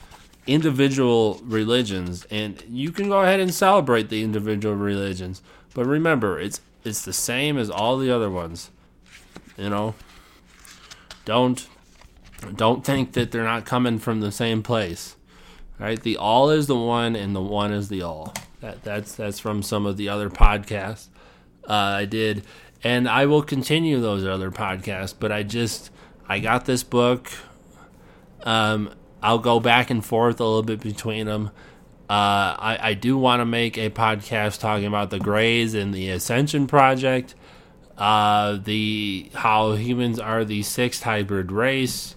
individual 0.46 1.40
religions 1.44 2.26
and 2.30 2.62
you 2.68 2.90
can 2.90 3.08
go 3.08 3.20
ahead 3.20 3.40
and 3.40 3.54
celebrate 3.54 4.08
the 4.08 4.22
individual 4.22 4.74
religions. 4.74 5.42
But 5.74 5.86
remember, 5.86 6.40
it's 6.40 6.60
it's 6.82 7.02
the 7.02 7.12
same 7.12 7.58
as 7.58 7.70
all 7.70 7.98
the 7.98 8.10
other 8.10 8.30
ones. 8.30 8.70
You 9.56 9.68
know? 9.68 9.94
Don't 11.24 11.68
don't 12.56 12.84
think 12.84 13.12
that 13.12 13.30
they're 13.30 13.44
not 13.44 13.66
coming 13.66 13.98
from 13.98 14.20
the 14.20 14.32
same 14.32 14.62
place. 14.62 15.16
Right? 15.78 16.02
The 16.02 16.16
all 16.16 16.50
is 16.50 16.66
the 16.66 16.76
one 16.76 17.14
and 17.14 17.34
the 17.36 17.42
one 17.42 17.72
is 17.72 17.88
the 17.88 18.02
all. 18.02 18.34
That 18.60 18.82
that's 18.82 19.14
that's 19.14 19.38
from 19.38 19.62
some 19.62 19.86
of 19.86 19.96
the 19.96 20.08
other 20.08 20.30
podcasts 20.30 21.08
uh, 21.68 21.72
I 21.72 22.04
did 22.04 22.44
and 22.82 23.08
I 23.08 23.26
will 23.26 23.42
continue 23.42 24.00
those 24.00 24.24
other 24.24 24.50
podcasts, 24.50 25.14
but 25.18 25.30
I 25.30 25.42
just 25.42 25.90
I 26.28 26.38
got 26.38 26.64
this 26.66 26.82
book 26.82 27.30
um 28.42 28.90
I'll 29.22 29.38
go 29.38 29.60
back 29.60 29.90
and 29.90 30.04
forth 30.04 30.40
a 30.40 30.44
little 30.44 30.62
bit 30.62 30.80
between 30.80 31.26
them. 31.26 31.50
Uh, 32.08 32.56
I, 32.58 32.78
I 32.80 32.94
do 32.94 33.16
want 33.16 33.40
to 33.40 33.44
make 33.44 33.78
a 33.78 33.90
podcast 33.90 34.58
talking 34.58 34.86
about 34.86 35.10
the 35.10 35.20
Greys 35.20 35.74
and 35.74 35.94
the 35.94 36.10
Ascension 36.10 36.66
Project, 36.66 37.34
uh, 37.98 38.58
the 38.60 39.30
how 39.34 39.72
humans 39.72 40.18
are 40.18 40.44
the 40.44 40.62
sixth 40.62 41.02
hybrid 41.04 41.52
race, 41.52 42.16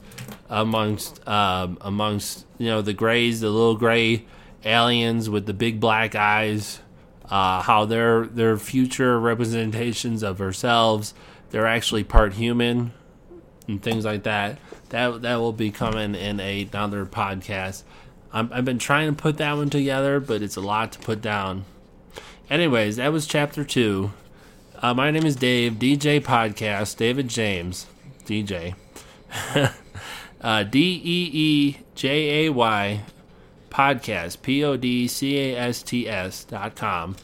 amongst 0.50 1.26
um, 1.28 1.78
amongst 1.82 2.46
you 2.58 2.68
know 2.68 2.82
the 2.82 2.94
grays, 2.94 3.42
the 3.42 3.50
little 3.50 3.76
gray 3.76 4.26
aliens 4.66 5.30
with 5.30 5.46
the 5.46 5.54
big 5.54 5.80
black 5.80 6.16
eyes. 6.16 6.80
Uh, 7.30 7.62
how 7.62 7.86
they're 7.86 8.26
they're 8.26 8.58
future 8.58 9.20
representations 9.20 10.24
of 10.24 10.42
ourselves. 10.42 11.14
They're 11.50 11.66
actually 11.66 12.04
part 12.04 12.34
human 12.34 12.94
and 13.68 13.82
things 13.82 14.06
like 14.06 14.24
that. 14.24 14.60
That 14.90 15.22
that 15.22 15.38
will 15.38 15.54
be 15.54 15.72
coming 15.72 16.16
in 16.16 16.40
a, 16.40 16.68
another 16.72 17.06
podcast. 17.06 17.84
i 18.32 18.44
have 18.44 18.66
been 18.66 18.80
trying 18.80 19.08
to 19.16 19.22
put 19.22 19.38
that 19.38 19.54
one 19.54 19.70
together, 19.70 20.20
but 20.20 20.42
it's 20.42 20.58
a 20.58 20.62
lot 20.62 20.92
to 20.94 21.00
put 21.00 21.22
down. 21.22 21.66
Anyways, 22.50 22.98
that 22.98 23.12
was 23.14 23.26
chapter 23.26 23.64
two. 23.64 24.12
Uh, 24.82 24.94
my 24.94 25.10
name 25.10 25.26
is 25.26 25.38
Dave, 25.38 25.74
DJ 25.74 26.22
Podcast, 26.22 26.98
David 26.98 27.30
James, 27.30 27.88
DJ. 28.26 28.76
Uh, 30.44 30.62
D 30.62 31.02
E 31.02 31.30
E 31.32 31.78
J 31.96 32.46
A 32.46 32.52
Y 32.52 33.02
podcast, 33.74 34.42
P 34.42 34.64
O 34.64 34.78
D 34.78 35.08
C 35.08 35.38
A 35.38 35.58
S 35.58 35.84
T 35.84 36.08
S 36.08 36.44
dot 36.46 36.76
com. 36.76 37.16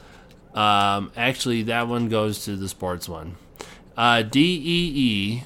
Um, 0.53 1.11
actually, 1.15 1.63
that 1.63 1.87
one 1.87 2.09
goes 2.09 2.43
to 2.45 2.55
the 2.55 2.67
sports 2.67 3.07
one. 3.07 3.37
Uh, 3.95 4.23
D 4.23 4.39
E 4.39 4.91
E 4.95 5.43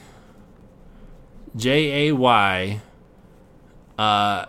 J 1.55 2.09
A 2.09 2.15
Y 2.15 2.81
uh, 3.99 4.45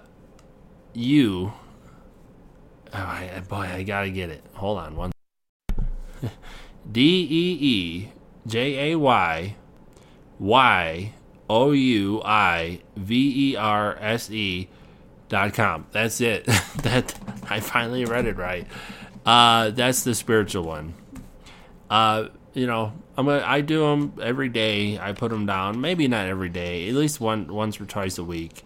U. 0.95 1.53
Oh, 2.93 2.97
I, 2.97 3.43
boy, 3.49 3.57
I 3.57 3.83
gotta 3.83 4.11
get 4.11 4.31
it. 4.31 4.43
Hold 4.55 4.79
on 4.79 4.97
one. 4.97 5.13
D 6.91 7.27
E 7.29 7.59
E 7.61 8.13
J 8.47 8.93
A 8.93 8.99
Y 8.99 9.57
Y 10.39 11.13
O 11.51 11.73
U 11.73 12.23
I 12.25 12.81
V 12.97 13.51
E 13.51 13.57
R 13.57 13.97
S 14.01 14.31
E 14.31 14.69
com. 15.55 15.87
That's 15.93 16.21
it. 16.21 16.45
that 16.83 17.15
I 17.49 17.61
finally 17.61 18.05
read 18.05 18.27
it 18.27 18.37
right. 18.37 18.67
Uh, 19.27 19.71
that's 19.71 20.05
the 20.05 20.15
spiritual 20.15 20.65
one. 20.65 20.95
Uh, 21.91 22.29
you 22.53 22.67
know, 22.67 22.93
I'm 23.17 23.27
do 23.67 23.81
them 23.81 24.15
every 24.23 24.49
day. 24.49 24.99
I 24.99 25.13
put 25.13 25.31
them 25.31 25.47
down. 25.47 25.81
Maybe 25.81 26.09
not 26.09 26.27
every 26.27 26.49
day. 26.49 26.89
At 26.89 26.95
least 26.95 27.21
one 27.21 27.53
once 27.53 27.81
or 27.81 27.87
twice 27.87 28.19
a 28.19 28.25
week. 28.25 28.65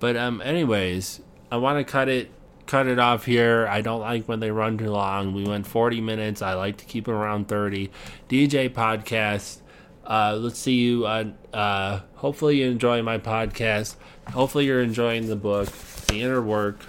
But 0.00 0.16
um, 0.16 0.40
anyways, 0.42 1.20
I 1.50 1.56
want 1.56 1.84
to 1.84 1.90
cut 1.90 2.08
it 2.08 2.30
cut 2.66 2.86
it 2.86 2.98
off 2.98 3.24
here. 3.24 3.66
I 3.66 3.80
don't 3.80 4.00
like 4.00 4.26
when 4.26 4.40
they 4.40 4.50
run 4.50 4.78
too 4.78 4.90
long. 4.90 5.34
We 5.34 5.44
went 5.44 5.66
40 5.66 6.00
minutes. 6.00 6.42
I 6.42 6.54
like 6.54 6.78
to 6.78 6.84
keep 6.84 7.08
it 7.08 7.12
around 7.12 7.48
30. 7.48 7.90
DJ 8.28 8.70
podcast. 8.70 9.58
Uh, 10.06 10.36
let's 10.40 10.58
see 10.58 10.74
you. 10.74 11.06
On, 11.06 11.36
uh, 11.52 12.00
hopefully 12.16 12.60
you 12.60 12.70
enjoy 12.70 13.02
my 13.02 13.18
podcast. 13.18 13.96
Hopefully 14.32 14.66
you're 14.66 14.82
enjoying 14.82 15.28
the 15.28 15.36
book, 15.36 15.68
The 16.06 16.22
Inner 16.22 16.42
Work. 16.42 16.80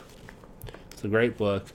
It's 0.92 1.04
a 1.04 1.08
great 1.08 1.38
book. 1.38 1.66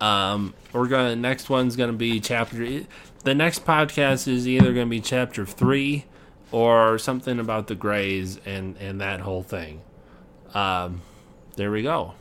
Um, 0.00 0.54
we're 0.72 0.88
gonna 0.88 1.16
next 1.16 1.48
one's 1.48 1.76
gonna 1.76 1.92
be 1.92 2.20
chapter. 2.20 2.82
The 3.24 3.34
next 3.34 3.64
podcast 3.64 4.28
is 4.28 4.46
either 4.46 4.72
gonna 4.72 4.86
be 4.86 5.00
chapter 5.00 5.46
three 5.46 6.04
or 6.52 6.98
something 6.98 7.38
about 7.38 7.66
the 7.66 7.74
Greys 7.74 8.38
and 8.44 8.76
and 8.78 9.00
that 9.00 9.20
whole 9.20 9.42
thing. 9.42 9.80
Um, 10.54 11.02
there 11.56 11.70
we 11.70 11.82
go. 11.82 12.14